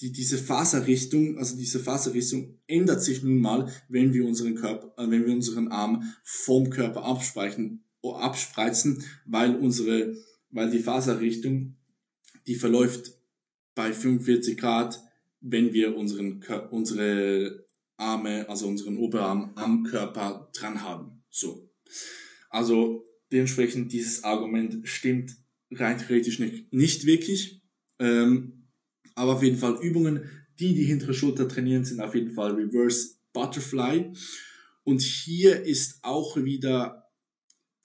[0.00, 5.10] die, diese Faserrichtung, also diese Faserrichtung ändert sich nun mal, wenn wir unseren Körper, äh,
[5.10, 10.16] wenn wir unseren Arm vom Körper abspreichen, abspreizen, weil unsere,
[10.50, 11.76] weil die Faserrichtung,
[12.46, 13.12] die verläuft
[13.74, 15.02] bei 45 Grad,
[15.40, 17.66] wenn wir unseren, unsere
[17.96, 21.22] Arme, also unseren Oberarm am Körper dran haben.
[21.30, 21.70] So.
[22.50, 25.36] Also dementsprechend dieses Argument stimmt
[25.70, 27.62] rein theoretisch nicht, nicht wirklich.
[27.98, 28.53] Ähm,
[29.14, 33.16] aber auf jeden Fall Übungen, die die hintere Schulter trainieren, sind auf jeden Fall Reverse
[33.32, 34.12] Butterfly.
[34.84, 37.10] Und hier ist auch wieder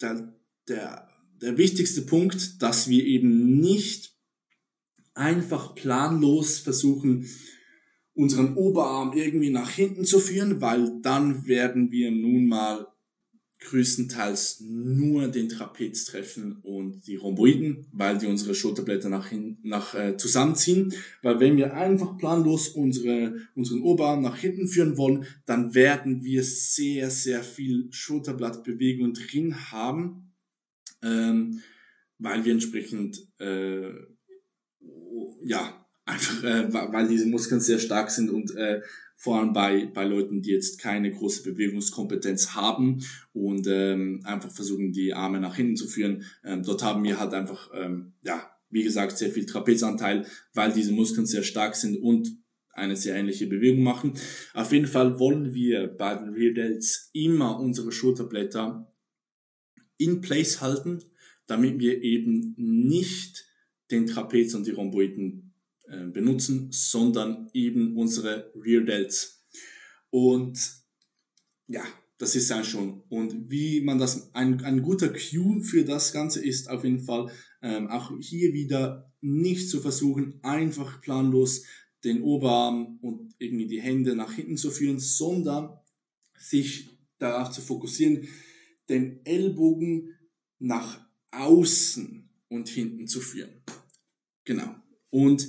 [0.01, 0.33] der,
[0.67, 1.09] der,
[1.41, 4.15] der wichtigste Punkt, dass wir eben nicht
[5.13, 7.27] einfach planlos versuchen,
[8.13, 12.87] unseren Oberarm irgendwie nach hinten zu führen, weil dann werden wir nun mal
[13.59, 19.93] größtenteils nur den Trapez treffen und die Rhomboiden, weil die unsere Schulterblätter nach, hinten nach
[19.95, 20.93] äh, zusammenziehen.
[21.21, 26.43] Weil wenn wir einfach planlos unsere, unseren Oberarm nach hinten führen wollen, dann werden wir
[26.43, 30.33] sehr, sehr viel Schulterblattbewegung drin haben,
[31.03, 31.61] ähm,
[32.17, 33.91] weil wir entsprechend, äh,
[35.43, 38.81] ja, einfach, äh, weil diese Muskeln sehr stark sind und äh,
[39.19, 43.03] vor allem bei, bei Leuten, die jetzt keine große Bewegungskompetenz haben
[43.33, 46.23] und ähm, einfach versuchen, die Arme nach hinten zu führen.
[46.45, 50.93] Ähm, dort haben wir halt einfach, ähm, ja, wie gesagt, sehr viel Trapezanteil, weil diese
[50.93, 52.29] Muskeln sehr stark sind und
[52.71, 54.13] eine sehr ähnliche Bewegung machen.
[54.53, 58.89] Auf jeden Fall wollen wir bei den Rear Delts immer unsere Schulterblätter
[59.97, 61.03] in place halten,
[61.45, 63.49] damit wir eben nicht
[63.91, 65.48] den Trapez und die Rhomboiden
[66.11, 69.45] benutzen, sondern eben unsere Rear Delts.
[70.09, 70.59] Und
[71.67, 71.83] ja,
[72.17, 73.01] das ist ja schon.
[73.09, 77.31] Und wie man das, ein, ein guter Cue für das Ganze ist auf jeden Fall
[77.61, 81.63] ähm, auch hier wieder nicht zu versuchen, einfach planlos
[82.03, 85.77] den Oberarm und irgendwie die Hände nach hinten zu führen, sondern
[86.37, 88.27] sich darauf zu fokussieren,
[88.87, 90.15] den Ellbogen
[90.59, 93.61] nach außen und hinten zu führen.
[94.45, 94.75] Genau.
[95.09, 95.47] Und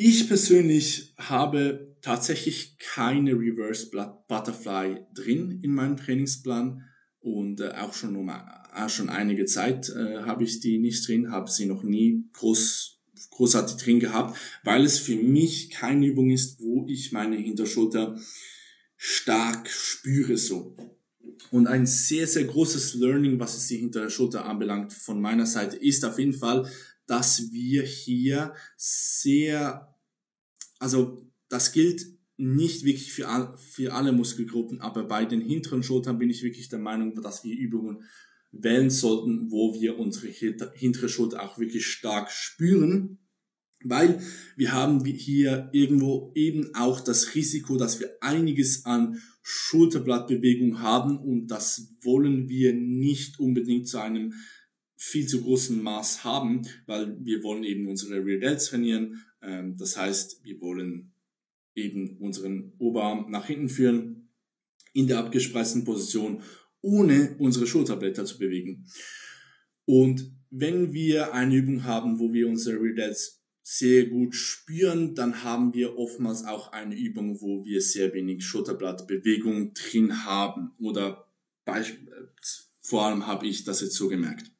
[0.00, 3.90] ich persönlich habe tatsächlich keine Reverse
[4.28, 6.84] Butterfly drin in meinem Trainingsplan
[7.18, 11.32] und äh, auch schon um auch schon einige Zeit äh, habe ich die nicht drin,
[11.32, 12.94] habe sie noch nie groß
[13.30, 18.16] großartig drin gehabt, weil es für mich keine Übung ist, wo ich meine Hinterschulter
[18.96, 20.76] stark spüre so.
[21.50, 26.04] Und ein sehr, sehr großes Learning, was es die Hinterschulter anbelangt, von meiner Seite, ist
[26.04, 26.70] auf jeden Fall,
[27.08, 29.94] dass wir hier sehr,
[30.78, 32.06] also das gilt
[32.36, 36.68] nicht wirklich für, all, für alle Muskelgruppen, aber bei den hinteren Schultern bin ich wirklich
[36.68, 38.04] der Meinung, dass wir Übungen
[38.52, 43.18] wählen sollten, wo wir unsere hintere Schulter auch wirklich stark spüren.
[43.84, 44.20] Weil
[44.56, 51.46] wir haben hier irgendwo eben auch das Risiko, dass wir einiges an Schulterblattbewegung haben und
[51.46, 54.34] das wollen wir nicht unbedingt zu einem
[54.98, 59.24] viel zu großen Maß haben, weil wir wollen eben unsere Rear trainieren.
[59.40, 61.12] Ähm, das heißt, wir wollen
[61.74, 64.28] eben unseren Oberarm nach hinten führen
[64.92, 66.42] in der abgespreizten Position,
[66.80, 68.86] ohne unsere Schulterblätter zu bewegen.
[69.84, 73.14] Und wenn wir eine Übung haben, wo wir unsere Rear
[73.62, 79.74] sehr gut spüren, dann haben wir oftmals auch eine Übung, wo wir sehr wenig Schulterblattbewegung
[79.74, 80.72] drin haben.
[80.78, 81.28] Oder
[82.80, 84.50] vor allem habe ich das jetzt so gemerkt.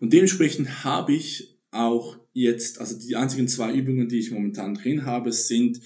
[0.00, 5.04] Und dementsprechend habe ich auch jetzt, also die einzigen zwei Übungen, die ich momentan drin
[5.04, 5.80] habe, sind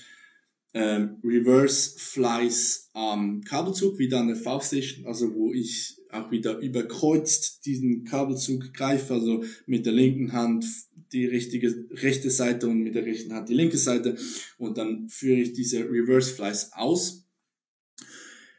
[0.73, 7.65] ähm, Reverse Flies am Kabelzug, wieder an der V-Station, also wo ich auch wieder überkreuzt
[7.67, 10.65] diesen Kabelzug greife, also mit der linken Hand
[11.13, 14.17] die richtige rechte Seite und mit der rechten Hand die linke Seite
[14.59, 17.25] und dann führe ich diese Reverse Flies aus.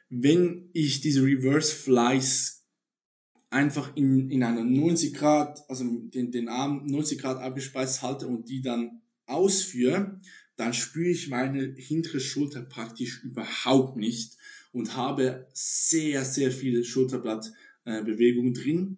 [0.09, 2.54] Wenn ich diese Reverse Flies
[3.55, 8.49] einfach in, in einer 90 Grad, also den, den Arm 90 Grad abgespeist halte und
[8.49, 10.19] die dann ausführe,
[10.57, 14.35] dann spüre ich meine hintere Schulter praktisch überhaupt nicht
[14.73, 18.97] und habe sehr, sehr viele Schulterblattbewegungen äh, drin.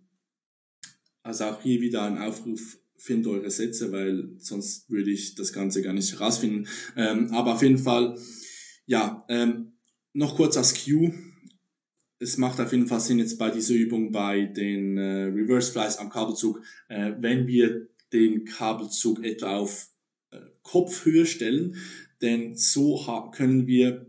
[1.22, 5.84] Also auch hier wieder ein Aufruf finde eure Sätze, weil sonst würde ich das Ganze
[5.84, 6.68] gar nicht herausfinden.
[6.96, 8.18] Ähm, aber auf jeden Fall,
[8.88, 9.74] ja, ähm,
[10.14, 11.14] noch kurz als Cue.
[12.20, 15.98] Es macht auf jeden Fall Sinn jetzt bei dieser Übung bei den äh, Reverse Flies
[15.98, 19.90] am Kabelzug, äh, wenn wir den Kabelzug etwa auf
[20.32, 21.76] äh, Kopfhöhe stellen,
[22.22, 23.00] denn so
[23.32, 24.08] können wir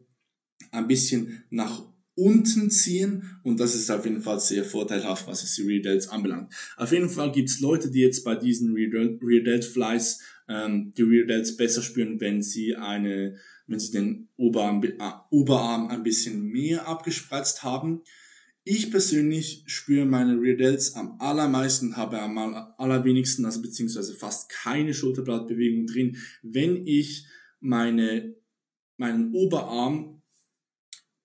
[0.71, 1.83] ein bisschen nach
[2.15, 6.09] unten ziehen und das ist auf jeden Fall sehr vorteilhaft, was es die Rear Delts
[6.09, 6.53] anbelangt.
[6.77, 11.03] Auf jeden Fall gibt es Leute, die jetzt bei diesen Rear Delt Flies ähm, die
[11.03, 13.37] Rear Delts besser spüren, wenn sie eine,
[13.69, 14.95] wenn sie den Oberarm, äh,
[15.31, 18.03] Oberarm ein bisschen mehr abgespreizt haben.
[18.65, 22.37] Ich persönlich spüre meine Rear Delts am allermeisten, habe am
[22.77, 27.27] allerwenigsten, also beziehungsweise fast keine Schulterblattbewegung drin, wenn ich
[27.61, 28.35] meine,
[28.97, 30.23] meinen Oberarm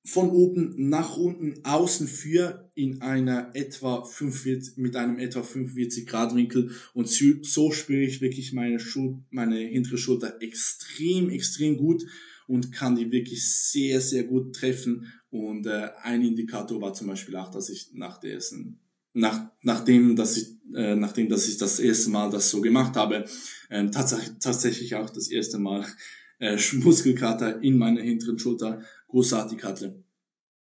[0.06, 6.36] von oben nach unten außen für in einer etwa 45, mit einem etwa 45 Grad
[6.36, 12.04] Winkel und so spüre ich wirklich meine, Schul meine hintere Schulter extrem, extrem gut
[12.48, 17.36] und kann die wirklich sehr, sehr gut treffen und äh, ein Indikator war zum Beispiel
[17.36, 18.80] auch, dass ich nach der ersten
[19.14, 23.26] nach, nachdem, dass ich, äh, nachdem, dass ich das erste Mal das so gemacht habe,
[23.70, 25.86] äh, tatsächlich, tatsächlich auch das erste Mal
[26.40, 30.04] äh, Muskelkater in meiner hinteren Schulter großartig hatte.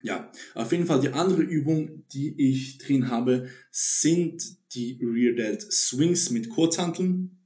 [0.01, 4.43] Ja, auf jeden Fall die andere Übung, die ich drin habe, sind
[4.75, 7.39] die Rear Delt Swings mit Kurzhanteln.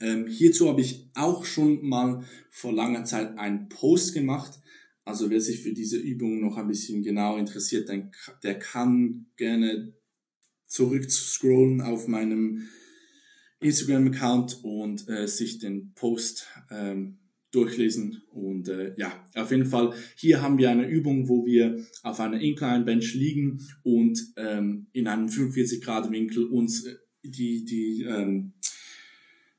[0.00, 4.58] Ähm, hierzu habe ich auch schon mal vor langer Zeit einen Post gemacht.
[5.04, 7.88] Also wer sich für diese Übung noch ein bisschen genau interessiert,
[8.42, 9.94] der, kann gerne
[10.66, 12.68] zurück scrollen auf meinem
[13.60, 17.18] Instagram-Account und äh, sich den Post ähm,
[17.50, 18.22] durchlesen.
[18.30, 22.40] Und äh, ja, auf jeden Fall, hier haben wir eine Übung, wo wir auf einer
[22.40, 28.52] Incline Bench liegen und ähm, in einem 45 Grad Winkel uns äh, die, die, ähm,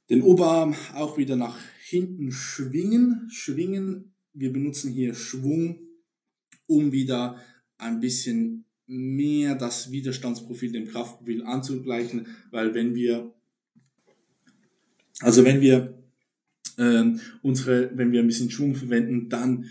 [0.09, 3.29] den Oberarm auch wieder nach hinten schwingen.
[3.31, 5.79] Schwingen, wir benutzen hier Schwung,
[6.65, 7.37] um wieder
[7.77, 13.33] ein bisschen mehr das Widerstandsprofil dem Kraftprofil anzugleichen, weil wenn wir,
[15.19, 16.03] also wenn wir
[16.79, 19.65] ähm, unsere, wenn wir ein bisschen Schwung verwenden, dann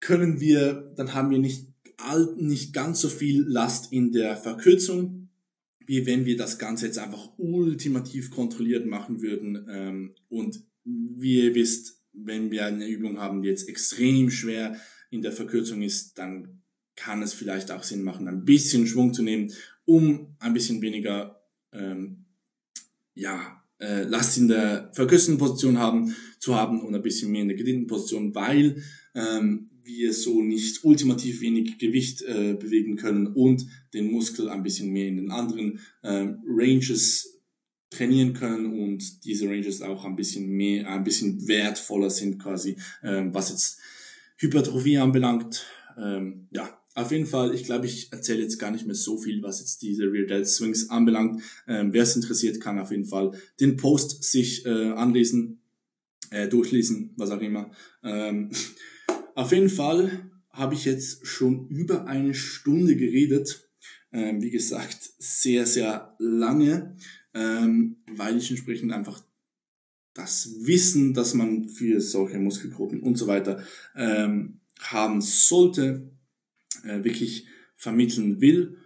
[0.00, 1.68] können wir, dann haben wir nicht,
[2.36, 5.29] nicht ganz so viel Last in der Verkürzung,
[5.90, 9.66] wie wenn wir das Ganze jetzt einfach ultimativ kontrolliert machen würden.
[9.68, 14.76] Ähm, und wie ihr wisst, wenn wir eine Übung haben, die jetzt extrem schwer
[15.10, 16.62] in der Verkürzung ist, dann
[16.94, 19.52] kann es vielleicht auch Sinn machen, ein bisschen Schwung zu nehmen,
[19.84, 22.24] um ein bisschen weniger ähm,
[23.14, 27.48] ja, äh, Last in der verkürzten Position haben, zu haben und ein bisschen mehr in
[27.48, 28.80] der gedehnten Position, weil
[29.16, 34.92] ähm, wir so nicht ultimativ wenig Gewicht äh, bewegen können und den Muskel ein bisschen
[34.92, 37.40] mehr in den anderen äh, Ranges
[37.90, 43.24] trainieren können und diese Ranges auch ein bisschen mehr, ein bisschen wertvoller sind quasi, äh,
[43.32, 43.80] was jetzt
[44.38, 45.66] Hypertrophie anbelangt.
[45.98, 49.42] Ähm, ja, auf jeden Fall, ich glaube, ich erzähle jetzt gar nicht mehr so viel,
[49.42, 51.42] was jetzt diese Rear Delt Swings anbelangt.
[51.68, 55.60] Ähm, Wer es interessiert, kann auf jeden Fall den Post sich äh, anlesen,
[56.30, 57.70] äh, durchlesen, was auch immer.
[58.02, 58.50] Ähm,
[59.34, 63.68] auf jeden Fall habe ich jetzt schon über eine Stunde geredet.
[64.12, 66.96] Ähm, wie gesagt, sehr, sehr lange,
[67.32, 69.22] ähm, weil ich entsprechend einfach
[70.14, 73.64] das Wissen, das man für solche Muskelgruppen und so weiter
[73.94, 76.10] ähm, haben sollte,
[76.82, 78.76] äh, wirklich vermitteln will.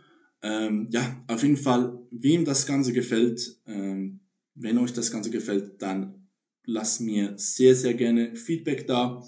[0.43, 4.21] Ähm, ja, auf jeden Fall, wem das Ganze gefällt, ähm,
[4.55, 6.29] wenn euch das Ganze gefällt, dann
[6.65, 9.25] lasst mir sehr, sehr gerne Feedback da.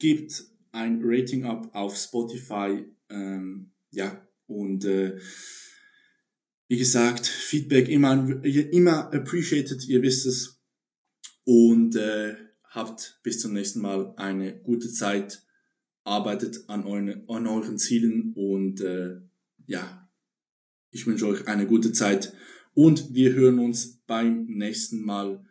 [0.00, 2.84] Gebt ein Rating ab auf Spotify.
[3.08, 5.20] Ähm, ja, und äh,
[6.66, 10.60] wie gesagt, Feedback immer, immer appreciated, ihr wisst es.
[11.44, 12.34] Und äh,
[12.70, 15.44] habt bis zum nächsten Mal eine gute Zeit.
[16.02, 19.20] Arbeitet an, eure, an euren Zielen und äh,
[19.66, 20.10] ja,
[20.90, 22.32] ich wünsche euch eine gute Zeit
[22.72, 25.44] und wir hören uns beim nächsten Mal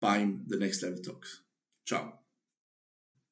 [0.00, 1.44] beim The Next Level Talks.
[1.86, 2.23] Ciao.